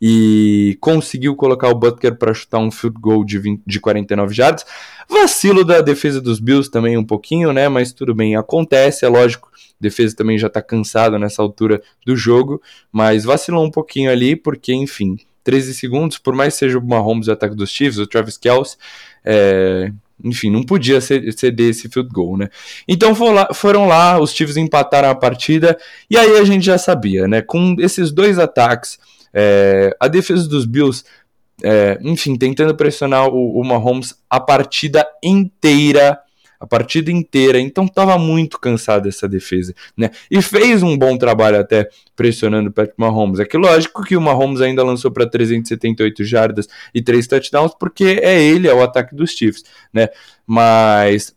[0.00, 4.64] e conseguiu colocar o Butker para chutar um field goal de, 20, de 49 jardas.
[5.08, 7.68] Vacilo da defesa dos Bills também um pouquinho, né?
[7.68, 9.50] Mas tudo bem, acontece, é lógico.
[9.80, 12.60] Defesa também já está cansada nessa altura do jogo,
[12.92, 17.28] mas vacilou um pouquinho ali, porque, enfim, 13 segundos, por mais que seja o Mahomes
[17.28, 18.76] o ataque dos Chiefs, o Travis Kelce,
[19.24, 19.90] é,
[20.22, 22.48] enfim, não podia ceder esse field goal, né?
[22.86, 23.14] Então
[23.54, 25.78] foram lá, os Chiefs empataram a partida,
[26.10, 27.40] e aí a gente já sabia, né?
[27.40, 28.98] Com esses dois ataques
[29.32, 31.04] é, a defesa dos Bills,
[31.62, 36.18] é, enfim, tentando pressionar o, o Mahomes a partida inteira
[36.60, 40.10] a partida inteira, então estava muito cansado essa defesa, né?
[40.30, 43.38] E fez um bom trabalho até pressionando o Patrick Mahomes.
[43.38, 48.20] É que lógico que o Mahomes ainda lançou para 378 jardas e 3 touchdowns, porque
[48.22, 49.62] é ele, é o ataque dos Chiefs,
[49.92, 50.08] né?
[50.44, 51.32] Mas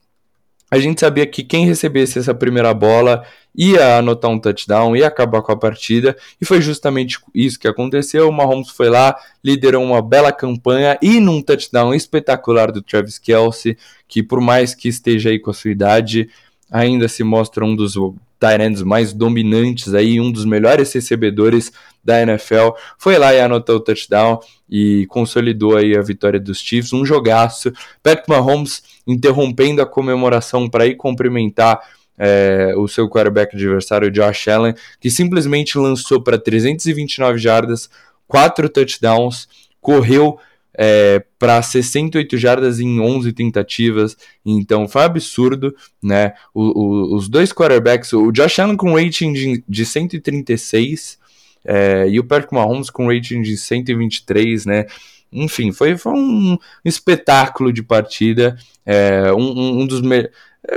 [0.71, 5.41] a gente sabia que quem recebesse essa primeira bola ia anotar um touchdown, ia acabar
[5.41, 8.29] com a partida, e foi justamente isso que aconteceu.
[8.29, 13.77] O Mahomes foi lá, liderou uma bela campanha e num touchdown espetacular do Travis Kelsey,
[14.07, 16.29] que por mais que esteja aí com a sua idade,
[16.71, 17.95] ainda se mostra um dos
[18.39, 21.73] Tyrants mais dominantes aí, um dos melhores recebedores
[22.03, 26.93] da NFL, foi lá e anotou o touchdown e consolidou aí a vitória dos Chiefs,
[26.93, 27.71] um jogaço.
[28.01, 31.79] Patrick Mahomes interrompendo a comemoração para ir cumprimentar
[32.17, 37.89] é, o seu quarterback adversário, Josh Allen, que simplesmente lançou para 329 jardas,
[38.27, 39.47] 4 touchdowns,
[39.79, 40.39] correu
[40.73, 46.33] é, para 68 jardas em 11 tentativas, então foi absurdo, né?
[46.53, 51.19] O, o, os dois quarterbacks, o Josh Allen com rating de, de 136
[51.65, 54.85] é, e o Patrick Mahomes com rating de 123, né?
[55.31, 60.31] Enfim, foi, foi um espetáculo de partida, é, um, um, dos melhores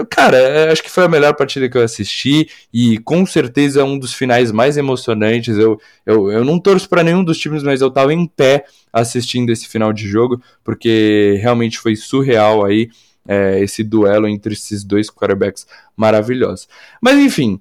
[0.08, 3.98] Cara, é, acho que foi a melhor partida que eu assisti e com certeza um
[3.98, 5.58] dos finais mais emocionantes.
[5.58, 9.50] Eu, eu, eu não torço para nenhum dos times, mas eu tava em pé assistindo
[9.50, 12.88] esse final de jogo porque realmente foi surreal aí
[13.28, 16.66] é, esse duelo entre esses dois quarterbacks maravilhosos.
[17.00, 17.60] Mas enfim,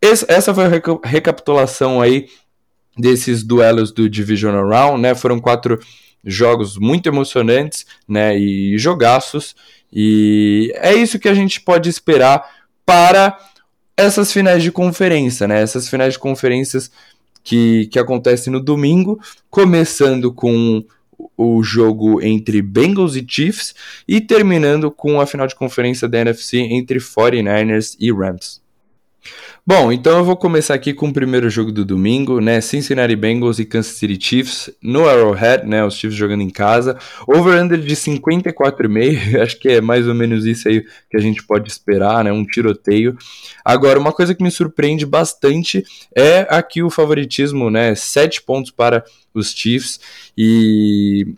[0.00, 2.28] essa foi a recapitulação aí
[2.96, 5.14] desses duelos do Divisional Round, né?
[5.14, 5.78] Foram quatro
[6.24, 9.56] jogos muito emocionantes, né, e jogaços,
[9.92, 12.48] e é isso que a gente pode esperar
[12.86, 13.36] para
[13.96, 16.90] essas finais de conferência, né, essas finais de conferências
[17.42, 20.84] que, que acontecem no domingo, começando com
[21.36, 23.74] o jogo entre Bengals e Chiefs
[24.06, 28.61] e terminando com a final de conferência da NFC entre 49ers e Rams.
[29.64, 32.60] Bom, então eu vou começar aqui com o primeiro jogo do domingo, né?
[32.60, 35.84] Cincinnati Bengals e Kansas City Chiefs no Arrowhead, né?
[35.84, 36.98] Os Chiefs jogando em casa.
[37.28, 41.70] Over-under de 54,5, acho que é mais ou menos isso aí que a gente pode
[41.70, 42.32] esperar, né?
[42.32, 43.16] Um tiroteio.
[43.64, 45.84] Agora, uma coisa que me surpreende bastante
[46.16, 47.94] é aqui o favoritismo, né?
[47.94, 50.00] 7 pontos para os Chiefs
[50.36, 51.34] e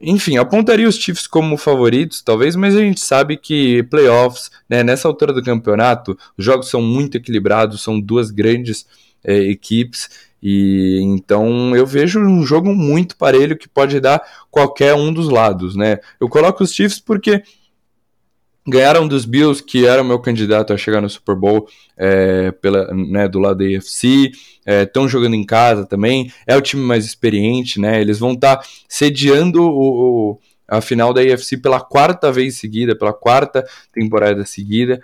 [0.00, 5.08] enfim, apontaria os Chiefs como favoritos, talvez, mas a gente sabe que playoffs, né, nessa
[5.08, 8.86] altura do campeonato, os jogos são muito equilibrados, são duas grandes
[9.24, 15.12] é, equipes, e então eu vejo um jogo muito parelho que pode dar qualquer um
[15.12, 15.98] dos lados, né?
[16.20, 17.42] Eu coloco os Chiefs porque
[18.68, 22.92] ganharam dos Bills, que era o meu candidato a chegar no Super Bowl é, pela,
[22.94, 24.30] né, do lado da AFC,
[24.66, 28.00] estão é, jogando em casa também, é o time mais experiente, né?
[28.00, 32.96] Eles vão estar tá sediando o, o, a final da AFC pela quarta vez seguida,
[32.96, 35.00] pela quarta temporada seguida.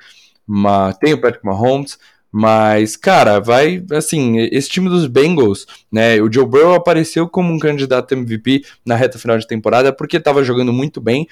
[0.46, 1.98] Mas tem o Patrick Mahomes,
[2.31, 6.20] mas, cara, vai, assim, esse time dos Bengals, né?
[6.20, 10.44] O Joe Burrow apareceu como um candidato MVP na reta final de temporada porque estava
[10.44, 11.27] jogando muito bem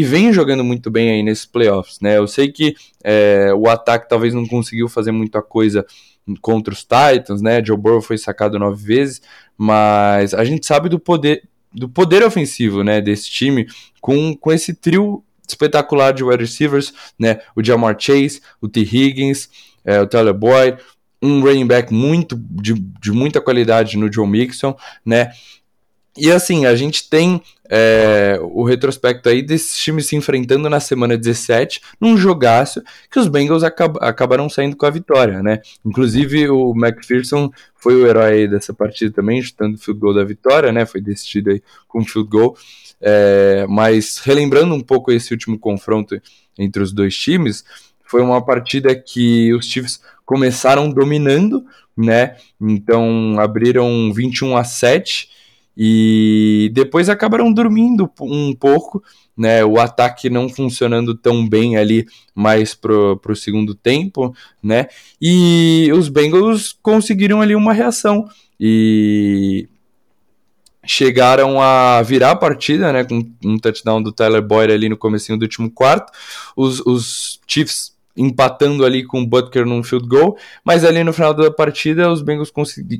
[0.00, 2.16] e vem jogando muito bem aí nesses playoffs, né?
[2.16, 5.84] Eu sei que é, o ataque talvez não conseguiu fazer muita coisa
[6.40, 7.62] contra os Titans, né?
[7.62, 9.20] Joe Burrow foi sacado nove vezes,
[9.58, 13.68] mas a gente sabe do poder do poder ofensivo, né, desse time
[14.00, 17.40] com, com esse trio espetacular de wide receivers, né?
[17.54, 18.80] O Jamar Chase, o T.
[18.80, 19.50] Higgins,
[19.84, 20.78] é, o Tyler Boyd,
[21.20, 25.30] um running back muito de, de muita qualidade no Joe Mixon, né?
[26.20, 31.16] E assim, a gente tem é, o retrospecto aí desses times se enfrentando na semana
[31.16, 35.62] 17, num jogaço que os Bengals acab acabaram saindo com a vitória, né?
[35.82, 40.70] Inclusive o McPherson foi o herói dessa partida também, chutando o field goal da vitória,
[40.70, 40.84] né?
[40.84, 42.54] Foi decidido aí com field goal.
[43.00, 46.20] É, mas relembrando um pouco esse último confronto
[46.58, 47.64] entre os dois times,
[48.04, 51.64] foi uma partida que os Chiefs começaram dominando,
[51.96, 52.36] né?
[52.60, 55.39] Então abriram 21 a 7
[55.82, 59.02] e depois acabaram dormindo um pouco,
[59.34, 59.64] né?
[59.64, 64.88] O ataque não funcionando tão bem ali mais pro, pro segundo tempo, né?
[65.18, 68.28] E os Bengals conseguiram ali uma reação
[68.60, 69.70] e
[70.84, 73.02] chegaram a virar a partida, né?
[73.02, 76.12] Com um touchdown do Tyler Boyd ali no comecinho do último quarto.
[76.54, 81.32] Os, os Chiefs empatando ali com o Butker num field goal, mas ali no final
[81.32, 82.52] da partida os Bengals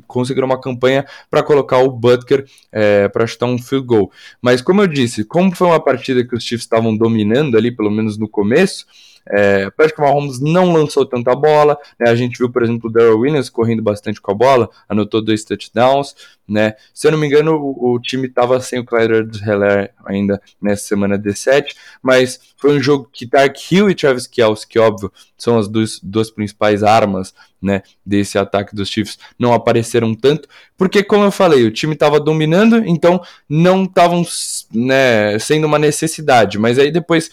[0.07, 4.11] conseguiram uma campanha para colocar o Butker é, para chutar um field goal.
[4.41, 7.91] Mas como eu disse, como foi uma partida que os Chiefs estavam dominando ali, pelo
[7.91, 8.85] menos no começo,
[9.27, 12.09] é, Patrick Mahomes não lançou tanta bola, né?
[12.09, 15.43] A gente viu, por exemplo, o Darrell Williams correndo bastante com a bola, anotou dois
[15.43, 16.15] touchdowns,
[16.47, 16.75] né?
[16.93, 20.83] Se eu não me engano, o, o time estava sem o Clyde Heller ainda nessa
[20.83, 25.57] semana 17, mas foi um jogo que Dark Hill e Travis Kelce, que óbvio, são
[25.57, 31.23] as duas, duas principais armas, né, desse ataque dos Chiefs, não apareceram tanto, porque como
[31.23, 34.25] eu falei, o time estava dominando, então não estavam,
[34.73, 37.29] né, sendo uma necessidade, mas aí depois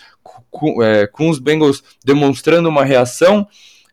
[0.51, 3.47] com, é, com os Bengals demonstrando uma reação,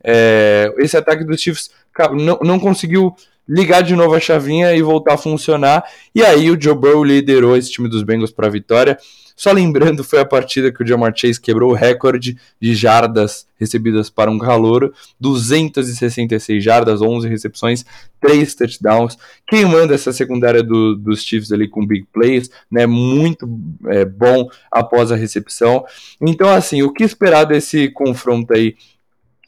[0.03, 1.71] é, esse ataque dos Chiefs
[2.13, 3.15] não, não conseguiu
[3.47, 5.83] ligar de novo a chavinha e voltar a funcionar.
[6.13, 8.97] E aí o Joe Burrow liderou esse time dos Bengals para a vitória.
[9.35, 14.09] Só lembrando, foi a partida que o Jamar Chase quebrou o recorde de jardas recebidas
[14.09, 17.85] para um calouro, 266 jardas, 11 recepções,
[18.21, 23.45] 3 touchdowns, queimando essa secundária do, dos Chiefs ali com big plays, né, muito
[23.87, 25.83] é, bom após a recepção.
[26.21, 28.77] Então, assim, o que esperar desse confronto aí,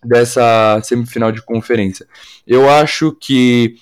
[0.03, 2.05] dessa semifinal de conferência?
[2.45, 3.77] Eu acho que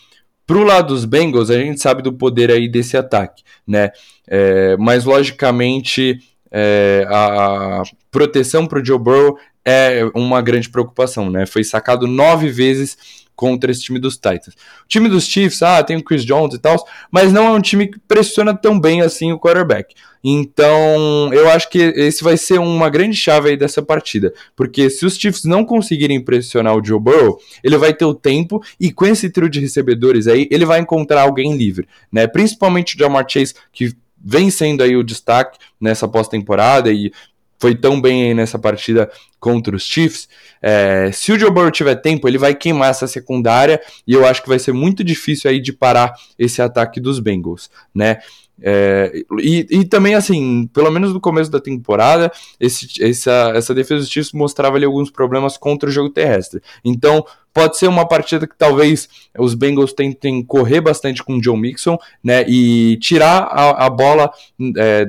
[0.46, 3.92] Pro lado dos Bengals, a gente sabe do poder aí desse ataque, né?
[4.28, 6.20] É, mas logicamente
[6.52, 11.46] é, a proteção para o Joe Burrow é uma grande preocupação, né?
[11.46, 14.56] Foi sacado nove vezes contra esse time dos Titans.
[14.84, 16.76] O time dos Chiefs, ah, tem o Chris Jones e tal,
[17.12, 19.94] mas não é um time que pressiona tão bem assim o quarterback.
[20.24, 25.06] Então, eu acho que esse vai ser uma grande chave aí dessa partida, porque se
[25.06, 29.06] os Chiefs não conseguirem pressionar o Joe Burrow, ele vai ter o tempo e com
[29.06, 32.26] esse trio de recebedores aí, ele vai encontrar alguém livre, né?
[32.26, 37.12] Principalmente o Jamar Chase, que vem sendo aí o destaque nessa pós-temporada e
[37.60, 40.28] foi tão bem nessa partida contra os Chiefs.
[40.62, 44.42] É, se o Joe Burrow tiver tempo, ele vai queimar essa secundária e eu acho
[44.42, 48.20] que vai ser muito difícil aí de parar esse ataque dos Bengals, né?
[48.62, 54.02] É, e, e, também, assim, pelo menos no começo da temporada, esse, essa, essa defesa
[54.02, 56.62] dos Chiefs mostrava ali alguns problemas contra o jogo terrestre.
[56.84, 61.60] Então, pode ser uma partida que talvez os Bengals tentem correr bastante com o Joe
[61.60, 64.32] Mixon, né, e tirar a, a bola
[64.78, 65.08] é,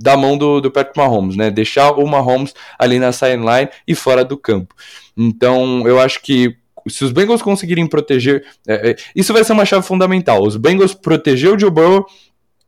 [0.00, 4.24] da mão do, do Patrick Mahomes, né, deixar o Mahomes ali na sideline e fora
[4.24, 4.74] do campo.
[5.16, 6.56] Então, eu acho que
[6.88, 10.42] se os Bengals conseguirem proteger, é, é, isso vai ser uma chave fundamental.
[10.42, 12.06] Os Bengals proteger o Joe Burrow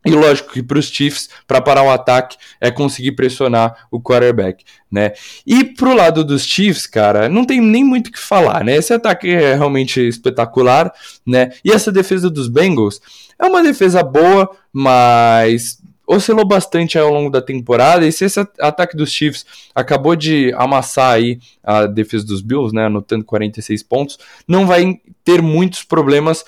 [0.05, 4.65] e lógico que para os Chiefs, para parar o ataque, é conseguir pressionar o quarterback,
[4.91, 5.13] né?
[5.47, 8.77] E pro lado dos Chiefs, cara, não tem nem muito o que falar, né?
[8.77, 10.93] Esse ataque é realmente espetacular,
[11.25, 11.53] né?
[11.65, 13.01] E essa defesa dos Bengals
[13.39, 18.07] é uma defesa boa, mas oscilou bastante ao longo da temporada.
[18.07, 22.87] E se esse ataque dos Chiefs acabou de amassar aí a defesa dos Bills, né?
[22.87, 26.45] Anotando 46 pontos, não vai ter muitos problemas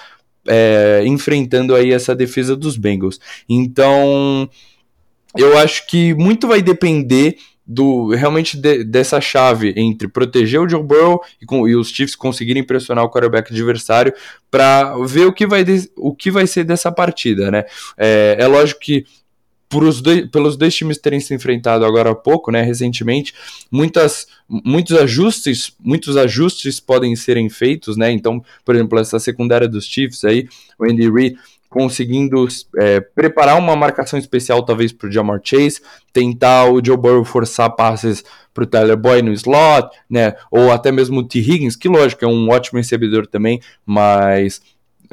[0.47, 3.19] é, enfrentando aí essa defesa dos Bengals.
[3.49, 4.49] Então,
[5.37, 7.37] eu acho que muito vai depender
[7.67, 12.15] do realmente de, dessa chave entre proteger o Joe Burrow e, com, e os Chiefs
[12.15, 14.13] conseguirem pressionar o quarterback adversário
[14.51, 17.65] para ver o que, vai de, o que vai ser dessa partida, né?
[17.97, 19.07] É, é lógico que
[20.01, 23.35] dois, pelos dois times terem se enfrentado agora há pouco, né, recentemente,
[23.70, 28.11] muitas, muitos ajustes, muitos ajustes podem serem feitos, né?
[28.11, 30.49] Então, por exemplo, essa secundária dos Chiefs aí,
[30.79, 31.37] o Andy Reid
[31.75, 32.47] conseguindo
[32.79, 35.81] é, preparar uma marcação especial talvez para o Jamar Chase,
[36.12, 38.22] tentar o Joe Burrow forçar passes
[38.55, 40.35] para o Tyler Boy no slot, né?
[40.53, 41.41] Ou até mesmo o T.
[41.41, 44.62] Higgins, que lógico é um ótimo recebedor também, mas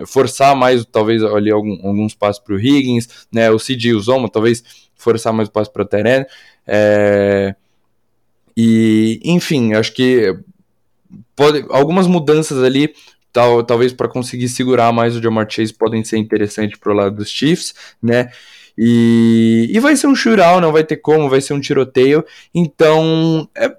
[0.05, 3.49] forçar mais, talvez, ali algum, alguns passos para o Higgins, né?
[3.51, 4.63] O CJ Uzoma, talvez
[4.95, 6.25] forçar mais o passo para o Teren.
[6.65, 7.55] É,
[8.55, 10.37] e, enfim, acho que
[11.35, 12.93] pode, algumas mudanças ali,
[13.31, 17.15] tal, talvez para conseguir segurar mais o Jamar Chase, podem ser interessantes para o lado
[17.15, 18.29] dos Chiefs, né?
[18.77, 22.23] E, e vai ser um shootout, não vai ter como, vai ser um tiroteio.
[22.53, 23.75] Então, é,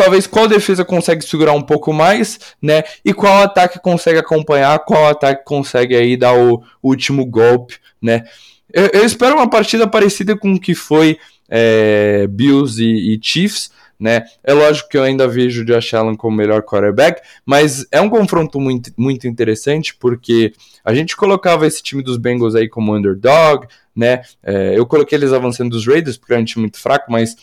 [0.00, 2.84] talvez qual defesa consegue segurar um pouco mais, né?
[3.04, 8.24] E qual ataque consegue acompanhar, qual ataque consegue aí dar o último golpe, né?
[8.72, 11.18] Eu, eu espero uma partida parecida com o que foi
[11.50, 14.24] é, Bills e, e, Chiefs, né?
[14.42, 18.08] É lógico que eu ainda vejo o Josh Allen como melhor quarterback, mas é um
[18.08, 23.66] confronto muito, muito interessante porque a gente colocava esse time dos Bengals aí como underdog,
[23.94, 24.22] né?
[24.42, 27.36] É, eu coloquei eles avançando dos Raiders porque era um time muito fraco, mas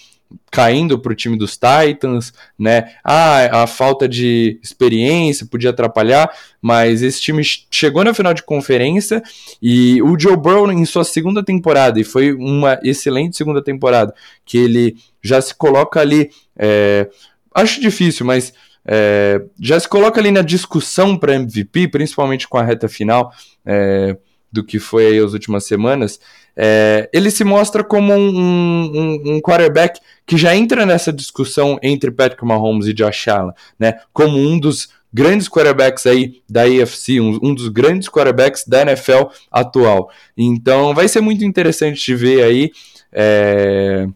[0.52, 2.94] caindo para o time dos Titans, né?
[3.04, 6.30] Ah, a falta de experiência podia atrapalhar,
[6.62, 9.22] mas esse time chegou na final de conferência
[9.62, 14.14] e o Joe Burrow em sua segunda temporada, e foi uma excelente segunda temporada,
[14.46, 17.08] que ele já se coloca ali, é,
[17.54, 18.54] acho difícil, mas
[18.86, 23.32] é, já se coloca ali na discussão para MVP, principalmente com a reta final
[23.66, 24.18] é,
[24.52, 26.20] do que foi aí as últimas semanas,
[26.56, 32.10] é, ele se mostra como um, um, um, quarterback que já entra nessa discussão entre
[32.10, 34.00] Patrick Mahomes e Josh Allen, né?
[34.12, 39.26] Como um dos grandes quarterbacks aí da AFC, um, um dos grandes quarterbacks da NFL
[39.52, 40.10] atual.
[40.36, 42.72] Então vai ser muito interessante de ver aí.
[43.12, 44.08] É...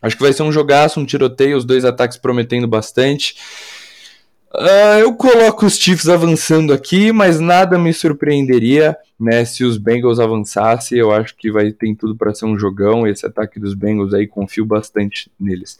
[0.00, 3.36] Acho que vai ser um jogaço, um tiroteio, os dois ataques prometendo bastante.
[4.54, 10.20] Uh, eu coloco os Chiefs avançando aqui, mas nada me surpreenderia né, se os Bengals
[10.20, 10.98] avançassem.
[10.98, 13.06] Eu acho que vai ter tudo para ser um jogão.
[13.06, 15.78] Esse ataque dos Bengals aí, confio bastante neles.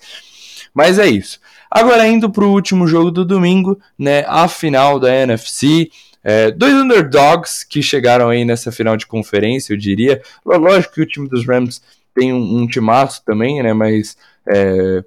[0.72, 1.38] Mas é isso.
[1.70, 5.90] Agora indo para o último jogo do domingo, né, a final da NFC.
[6.24, 10.22] É, dois underdogs que chegaram aí nessa final de conferência, eu diria.
[10.46, 11.82] Lógico que o time dos Rams
[12.14, 14.16] tem um, um timaço também, né, mas
[14.48, 15.04] é,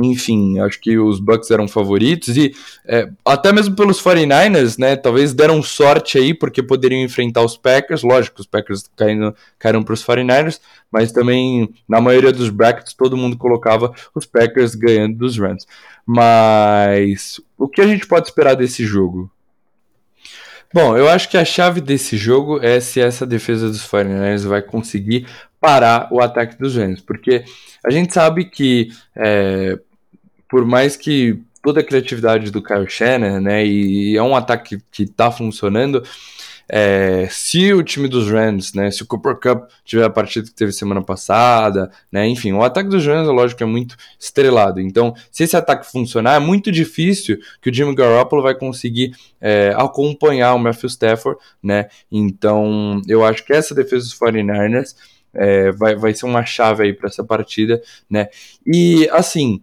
[0.00, 2.54] enfim, acho que os Bucks eram favoritos e
[2.86, 4.96] é, até mesmo pelos 49ers, né?
[4.96, 8.02] Talvez deram sorte aí porque poderiam enfrentar os Packers.
[8.02, 13.16] Lógico, os Packers caindo, caíram para os 49ers, mas também na maioria dos brackets todo
[13.16, 15.66] mundo colocava os Packers ganhando dos Rams.
[16.06, 19.30] Mas o que a gente pode esperar desse jogo?
[20.72, 24.60] Bom, eu acho que a chave desse jogo é se essa defesa dos 49ers vai
[24.60, 25.26] conseguir
[25.58, 27.44] parar o ataque dos Rams, porque
[27.84, 29.78] a gente sabe que é,
[30.48, 35.02] por mais que toda a criatividade do Kyle Shannon, né, e é um ataque que
[35.02, 36.02] está funcionando,
[36.70, 40.54] é, se o time dos Rams, né, se o Cooper Cup tiver a partida que
[40.54, 44.80] teve semana passada, né, enfim, o ataque dos Rams, lógico, é muito estrelado.
[44.80, 49.72] Então, se esse ataque funcionar, é muito difícil que o Jimmy Garoppolo vai conseguir é,
[49.76, 51.88] acompanhar o Matthew Stafford, né.
[52.12, 54.94] Então, eu acho que essa defesa dos 49ers
[55.34, 57.80] é, vai, vai ser uma chave aí para essa partida,
[58.10, 58.28] né?
[58.66, 59.62] E assim,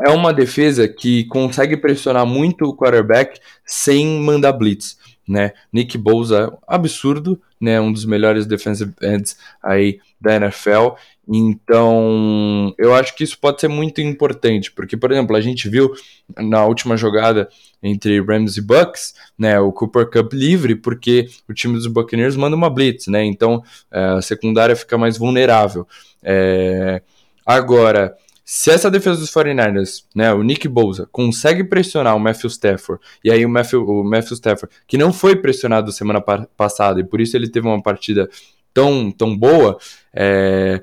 [0.00, 4.98] é uma defesa que consegue pressionar muito o quarterback sem mandar blitz,
[5.28, 5.52] né?
[5.72, 7.80] Nick Bosa, absurdo, né?
[7.80, 10.94] Um dos melhores defensive ends aí da NFL.
[11.32, 15.92] Então, eu acho que isso pode ser muito importante, porque, por exemplo, a gente viu
[16.36, 17.48] na última jogada
[17.80, 22.56] entre Rams e Bucks, né, o Cooper Cup livre, porque o time dos Buccaneers manda
[22.56, 25.86] uma blitz, né, então é, a secundária fica mais vulnerável.
[26.20, 27.00] É...
[27.46, 28.16] Agora,
[28.52, 33.30] se essa defesa dos 49ers, né, o Nick Bosa, consegue pressionar o Matthew Stafford, e
[33.30, 37.20] aí o Matthew, o Matthew Stafford, que não foi pressionado semana pa passada, e por
[37.20, 38.28] isso ele teve uma partida
[38.74, 39.78] tão, tão boa,
[40.12, 40.80] é,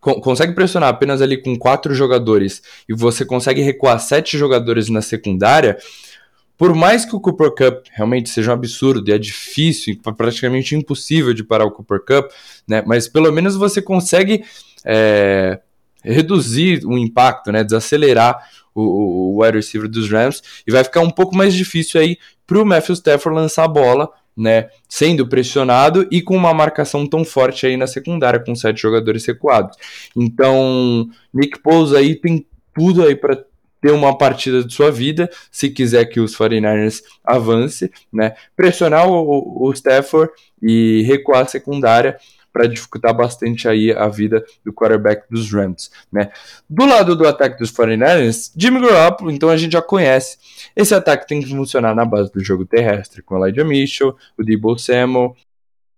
[0.00, 5.76] consegue pressionar apenas ali com quatro jogadores e você consegue recuar sete jogadores na secundária,
[6.56, 11.34] por mais que o Cooper Cup realmente seja um absurdo e é difícil, praticamente impossível
[11.34, 12.32] de parar o Cooper Cup,
[12.66, 12.82] né?
[12.86, 14.42] Mas pelo menos você consegue
[14.86, 15.60] é,
[16.02, 17.62] reduzir o impacto, né?
[17.62, 18.38] Desacelerar
[18.74, 22.60] o, o wide receiver dos Rams e vai ficar um pouco mais difícil aí para
[22.60, 27.66] o Matthew Stafford lançar a bola né, sendo pressionado e com uma marcação tão forte
[27.66, 29.76] aí na secundária, com sete jogadores recuados.
[30.16, 33.44] Então, Nick Foles aí tem tudo aí para
[33.80, 39.66] ter uma partida de sua vida, se quiser que os 49ers avance, né, pressionar o,
[39.66, 40.32] o Stafford
[40.62, 42.16] e recuar a secundária
[42.52, 46.30] para dificultar bastante aí a vida do quarterback dos Rams, né?
[46.68, 50.36] Do lado do ataque dos 49ers, Jimmy Garoppolo, então a gente já conhece.
[50.76, 54.76] Esse ataque tem que funcionar na base do jogo terrestre, com Elijah Mitchell, o Debo
[54.78, 55.34] Samuel,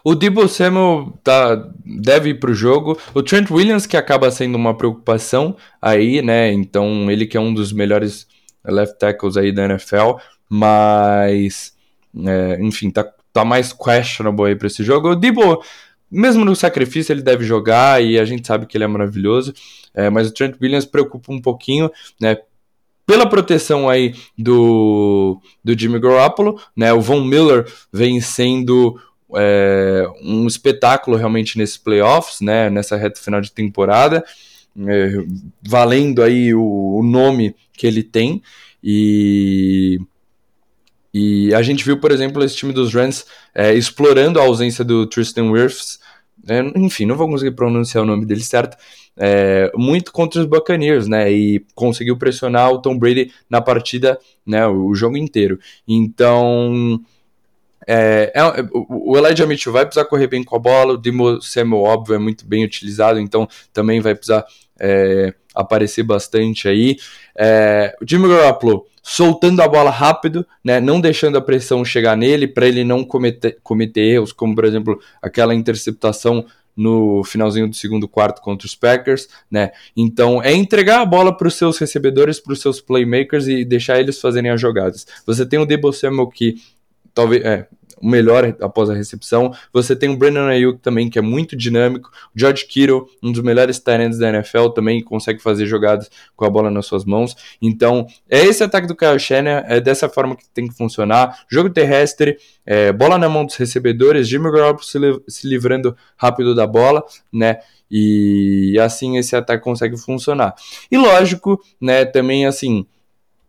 [0.05, 2.99] o Debo Samuel tá, deve ir o jogo.
[3.15, 6.53] O Trent Williams, que acaba sendo uma preocupação aí, né?
[6.53, 8.27] Então, ele que é um dos melhores
[8.63, 11.75] left tackles aí da NFL, mas,
[12.27, 15.11] é, enfim, tá, tá mais questionable aí para esse jogo.
[15.13, 15.65] O Debo
[16.15, 19.53] mesmo no sacrifício ele deve jogar e a gente sabe que ele é maravilhoso,
[19.93, 21.91] é, mas o Trent Williams preocupa um pouquinho,
[22.21, 22.37] né?
[23.07, 26.93] Pela proteção aí do, do Jimmy Garoppolo, né?
[26.93, 28.99] O Von Miller vem sendo
[29.37, 32.71] é, um espetáculo realmente nesses playoffs, né?
[32.71, 34.25] Nessa reta final de temporada,
[34.87, 35.13] é,
[35.63, 36.63] valendo aí o,
[36.99, 38.43] o nome que ele tem
[38.83, 39.99] e
[41.17, 45.07] e a gente viu, por exemplo, esse time dos Rams é, explorando a ausência do
[45.07, 46.01] Tristan Wirfs,
[46.77, 48.77] enfim, não vou conseguir pronunciar o nome dele certo,
[49.17, 54.67] é, muito contra os Buccaneers, né, e conseguiu pressionar o Tom Brady na partida, né,
[54.67, 55.59] o, jogo inteiro.
[55.87, 57.01] Então,
[57.87, 58.43] é, é,
[58.73, 62.19] o Elijah Mitchell vai precisar correr bem com a bola, o Demo Samuel, óbvio, é
[62.19, 64.45] muito bem utilizado, então também vai precisar
[64.79, 66.97] é, aparecer bastante aí.
[67.37, 72.49] É, o Jimmy Garoppolo soltando a bola rápido, né, não deixando a pressão chegar nele
[72.49, 78.09] para ele não cometer, cometer erros, como por exemplo aquela interceptação no finalzinho do segundo
[78.09, 79.71] quarto contra os Packers, né?
[79.97, 84.01] Então é entregar a bola para os seus recebedores, para os seus playmakers e deixar
[84.01, 85.07] eles fazerem as jogadas.
[85.25, 86.57] Você tem o Debo Samuel que
[87.15, 87.67] talvez é,
[88.05, 89.53] o melhor após a recepção.
[89.73, 92.11] Você tem o Brandon Ayuk também, que é muito dinâmico.
[92.35, 96.51] O George Kittle, um dos melhores talentos da NFL, também consegue fazer jogadas com a
[96.51, 97.35] bola nas suas mãos.
[97.63, 101.45] Então, é esse ataque do Kyle Shanahan, é dessa forma que tem que funcionar.
[101.49, 102.37] Jogo terrestre,
[102.67, 107.03] é, bola na mão dos recebedores, Jimmy Garoppolo se, li se livrando rápido da bola,
[107.33, 107.59] né?
[107.91, 110.55] E assim esse ataque consegue funcionar.
[110.91, 112.87] E lógico, né, também assim,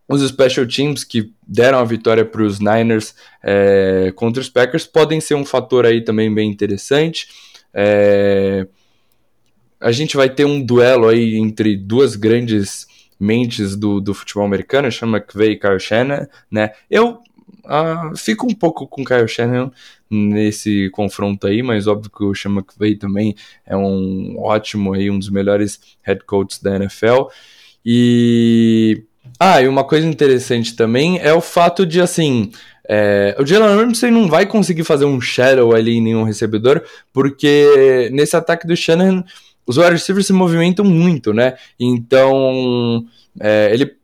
[0.08, 5.20] os special teams que deram a vitória para os Niners é, contra os Packers podem
[5.20, 7.28] ser um fator aí também bem interessante.
[7.74, 8.66] É,
[9.80, 12.86] a gente vai ter um duelo aí entre duas grandes
[13.18, 16.72] mentes do, do futebol americano, chama McVay e Kyle Shanahan, né?
[16.90, 17.20] Eu
[17.64, 19.70] uh, fico um pouco com Kyle Shanahan
[20.10, 23.34] nesse confronto aí, mas óbvio que o Sean McVay também
[23.64, 27.28] é um ótimo aí, um dos melhores head coaches da NFL.
[27.84, 29.04] E
[29.38, 32.50] ah, e uma coisa interessante também é o fato de, assim,
[32.88, 36.82] é, o Jalen Ramsey não vai conseguir fazer um shadow ali em nenhum recebedor,
[37.12, 39.24] porque nesse ataque do Shanahan,
[39.66, 41.54] os wide receivers se movimentam muito, né?
[41.78, 43.04] Então,
[43.40, 43.96] é, ele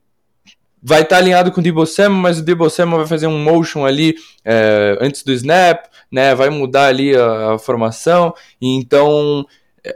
[0.82, 3.38] vai estar tá alinhado com o Debo Samuel, mas o Debo Samuel vai fazer um
[3.38, 6.34] motion ali é, antes do snap, né?
[6.34, 9.46] Vai mudar ali a, a formação, então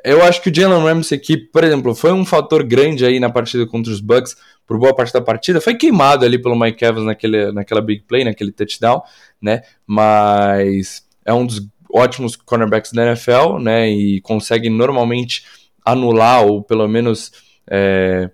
[0.04, 3.30] eu acho que o Jalen Ramsey aqui, por exemplo, foi um fator grande aí na
[3.30, 5.60] partida contra os Bucks, por boa parte da partida.
[5.60, 9.00] Foi queimado ali pelo Mike Evans naquele, naquela big play, naquele touchdown,
[9.40, 9.62] né?
[9.86, 13.88] Mas é um dos ótimos cornerbacks da NFL, né?
[13.88, 15.44] E consegue normalmente
[15.84, 17.30] anular ou pelo menos
[17.70, 18.28] é,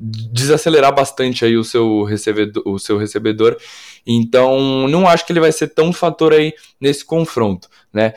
[0.00, 3.56] desacelerar bastante aí o seu recebedor, o seu recebedor.
[4.06, 8.14] Então, não acho que ele vai ser tão fator aí nesse confronto, né?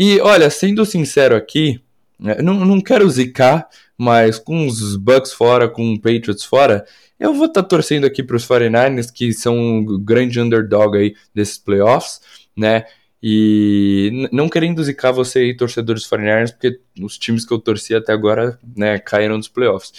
[0.00, 1.80] E olha, sendo sincero aqui,
[2.20, 3.68] né, não, não quero zicar,
[3.98, 6.86] mas com os Bucks fora, com o Patriots fora,
[7.18, 11.16] eu vou estar tá torcendo aqui para os 49ers, que são o grande underdog aí
[11.34, 12.20] desses playoffs,
[12.56, 12.84] né?
[13.20, 18.12] E não querendo zicar você aí, torcedores 49ers, porque os times que eu torci até
[18.12, 19.92] agora, né, caíram nos playoffs.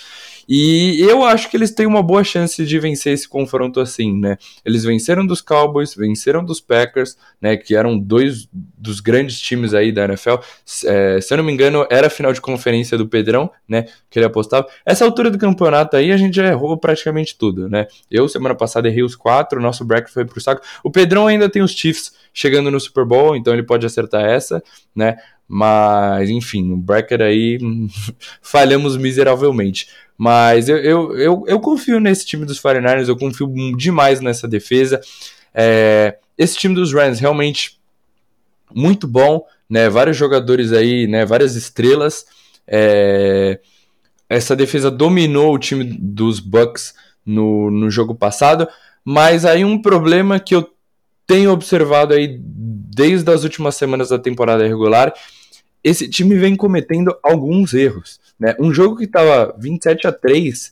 [0.52, 4.36] E eu acho que eles têm uma boa chance de vencer esse confronto assim, né?
[4.66, 7.56] Eles venceram dos Cowboys, venceram dos Packers, né?
[7.56, 10.38] Que eram dois dos grandes times aí da NFL.
[10.86, 13.86] É, se eu não me engano, era a final de conferência do Pedrão, né?
[14.10, 14.68] Que ele apostava.
[14.84, 17.86] Essa altura do campeonato aí, a gente já errou praticamente tudo, né?
[18.10, 20.64] Eu, semana passada, errei os quatro, nosso bracket foi pro saco.
[20.84, 24.64] O Pedrão ainda tem os Chiefs chegando no Super Bowl, então ele pode acertar essa,
[24.96, 25.18] né?
[25.52, 27.58] Mas, enfim, o bracket aí
[28.40, 29.88] falhamos miseravelmente.
[30.16, 35.02] Mas eu, eu, eu, eu, confio nesse time dos 49ers, eu confio demais nessa defesa.
[35.52, 37.80] É, esse time dos Rams realmente
[38.76, 39.90] muito bom, né?
[39.90, 41.26] Vários jogadores aí, né?
[41.26, 42.26] Várias estrelas.
[42.68, 43.60] É,
[44.30, 46.94] essa defesa dominou o time dos Bucks
[47.26, 48.68] no, no jogo passado,
[49.04, 50.70] mas aí um problema que eu
[51.26, 55.14] tenho observado aí desde as últimas semanas da temporada regular
[55.84, 58.20] esse time vem cometendo alguns erros.
[58.40, 58.56] Né?
[58.60, 60.72] Um jogo que estava 27 a 3,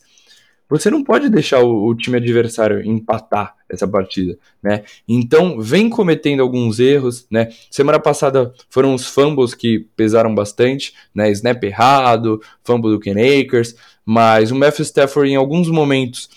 [0.68, 4.84] você não pode deixar o, o, time adversário empatar essa partida, né?
[5.08, 7.48] Então vem cometendo alguns erros, né?
[7.70, 11.30] Semana passada foram os fumbles que pesaram bastante, né?
[11.30, 16.28] Snap errado, fumble do Ken Akers, mas o Matthew Stafford em alguns momentos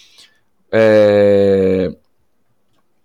[0.72, 1.94] é,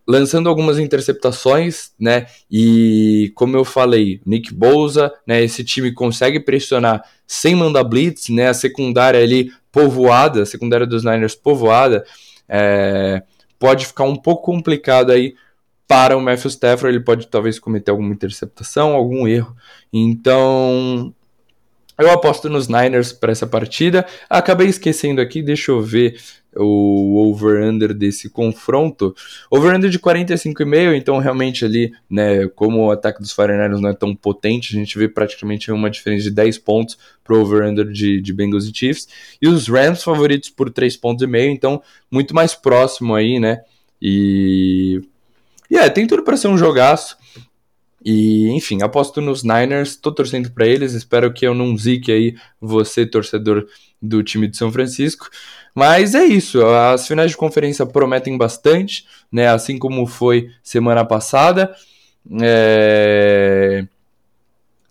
[0.06, 2.26] lançando algumas interceptações, né?
[2.50, 5.42] E como eu falei, Nick Bosa, né?
[5.42, 8.48] Esse time consegue pressionar sem mandar blitz, né?
[8.48, 12.04] A secundária ali povoada, a secundária dos Niners povoada,
[12.48, 13.22] é,
[13.58, 15.34] pode ficar um pouco complicado aí
[15.88, 16.96] para o Matthew Stafford.
[16.96, 19.56] Ele pode talvez cometer alguma interceptação, algum erro.
[19.92, 21.12] Então
[21.98, 24.06] eu aposto nos Niners para essa partida.
[24.28, 26.18] Acabei esquecendo aqui, deixa eu ver
[26.54, 29.14] o over-under desse confronto.
[29.50, 34.14] Over-under de 45,5, então realmente ali, né, como o ataque dos 49ers não é tão
[34.14, 38.66] potente, a gente vê praticamente uma diferença de 10 pontos pro over-under de, de Bengals
[38.66, 39.08] e Chiefs.
[39.40, 43.60] E os Rams favoritos por 3 pontos então muito mais próximo aí, né?
[44.00, 45.02] E...
[45.68, 47.16] E yeah, é, tem tudo para ser um jogaço.
[48.08, 52.36] E, enfim, aposto nos Niners, tô torcendo para eles, espero que eu não zique aí
[52.60, 53.66] você, torcedor
[54.00, 55.28] do time de São Francisco.
[55.74, 59.48] Mas é isso, as finais de conferência prometem bastante, né?
[59.48, 61.74] Assim como foi semana passada.
[62.40, 63.84] É...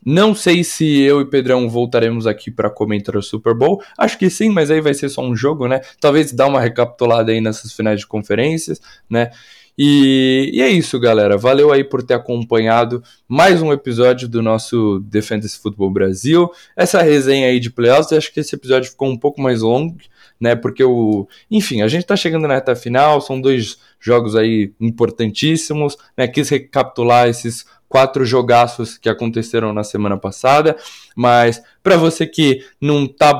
[0.06, 3.82] Não sei se eu e Pedrão voltaremos aqui para comentar o Super Bowl.
[3.98, 5.80] Acho que sim, mas aí vai ser só um jogo, né?
[6.02, 9.32] Talvez dar uma recapitulada aí nessas finais de conferências, né?
[9.78, 11.38] E, e, é isso, galera.
[11.38, 16.50] Valeu aí por ter acompanhado mais um episódio do nosso Defenders Futebol Brasil.
[16.78, 19.98] Essa resenha aí de playoffs, acho que esse episódio ficou um pouco mais longo,
[20.40, 20.56] né?
[20.56, 21.28] Porque o.
[21.52, 26.28] Enfim, a gente tá chegando na reta final, são dois jogos aí importantíssimos, né?
[26.28, 30.76] Quis recapitular esses quatro jogaços que aconteceram na semana passada,
[31.16, 33.34] mas para você que não tá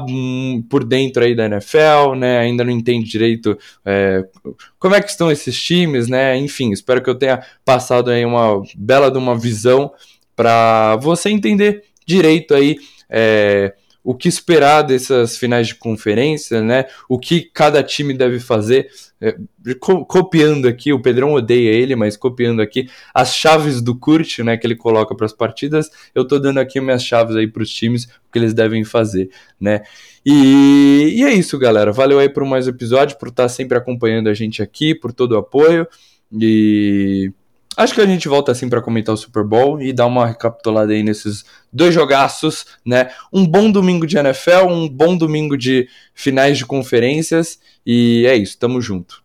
[0.70, 4.24] por dentro aí da NFL, né, ainda não entende direito é,
[4.80, 8.62] como é que estão esses times, né, enfim, espero que eu tenha passado aí uma
[8.78, 9.92] bela de uma visão
[10.36, 12.78] para você entender direito aí
[13.10, 13.74] é,
[14.06, 16.86] o que esperar dessas finais de conferência, né?
[17.10, 18.88] O que cada time deve fazer.
[19.20, 19.36] É,
[19.80, 24.58] co copiando aqui, o Pedrão odeia ele, mas copiando aqui as chaves do Kurt, né?
[24.58, 25.90] Que ele coloca para as partidas.
[26.14, 29.32] Eu tô dando aqui minhas chaves aí para os times, o que eles devem fazer,
[29.60, 29.82] né?
[30.24, 31.92] E, e é isso, galera.
[31.92, 35.38] Valeu aí por mais episódio, por estar sempre acompanhando a gente aqui, por todo o
[35.38, 35.88] apoio.
[36.32, 37.32] E
[37.78, 40.94] Acho que a gente volta assim para comentar o Super Bowl e dar uma recapitulada
[40.94, 43.10] aí nesses dois jogaços, né?
[43.34, 48.58] Um bom domingo de NFL, um bom domingo de finais de conferências e é isso,
[48.58, 49.25] tamo junto.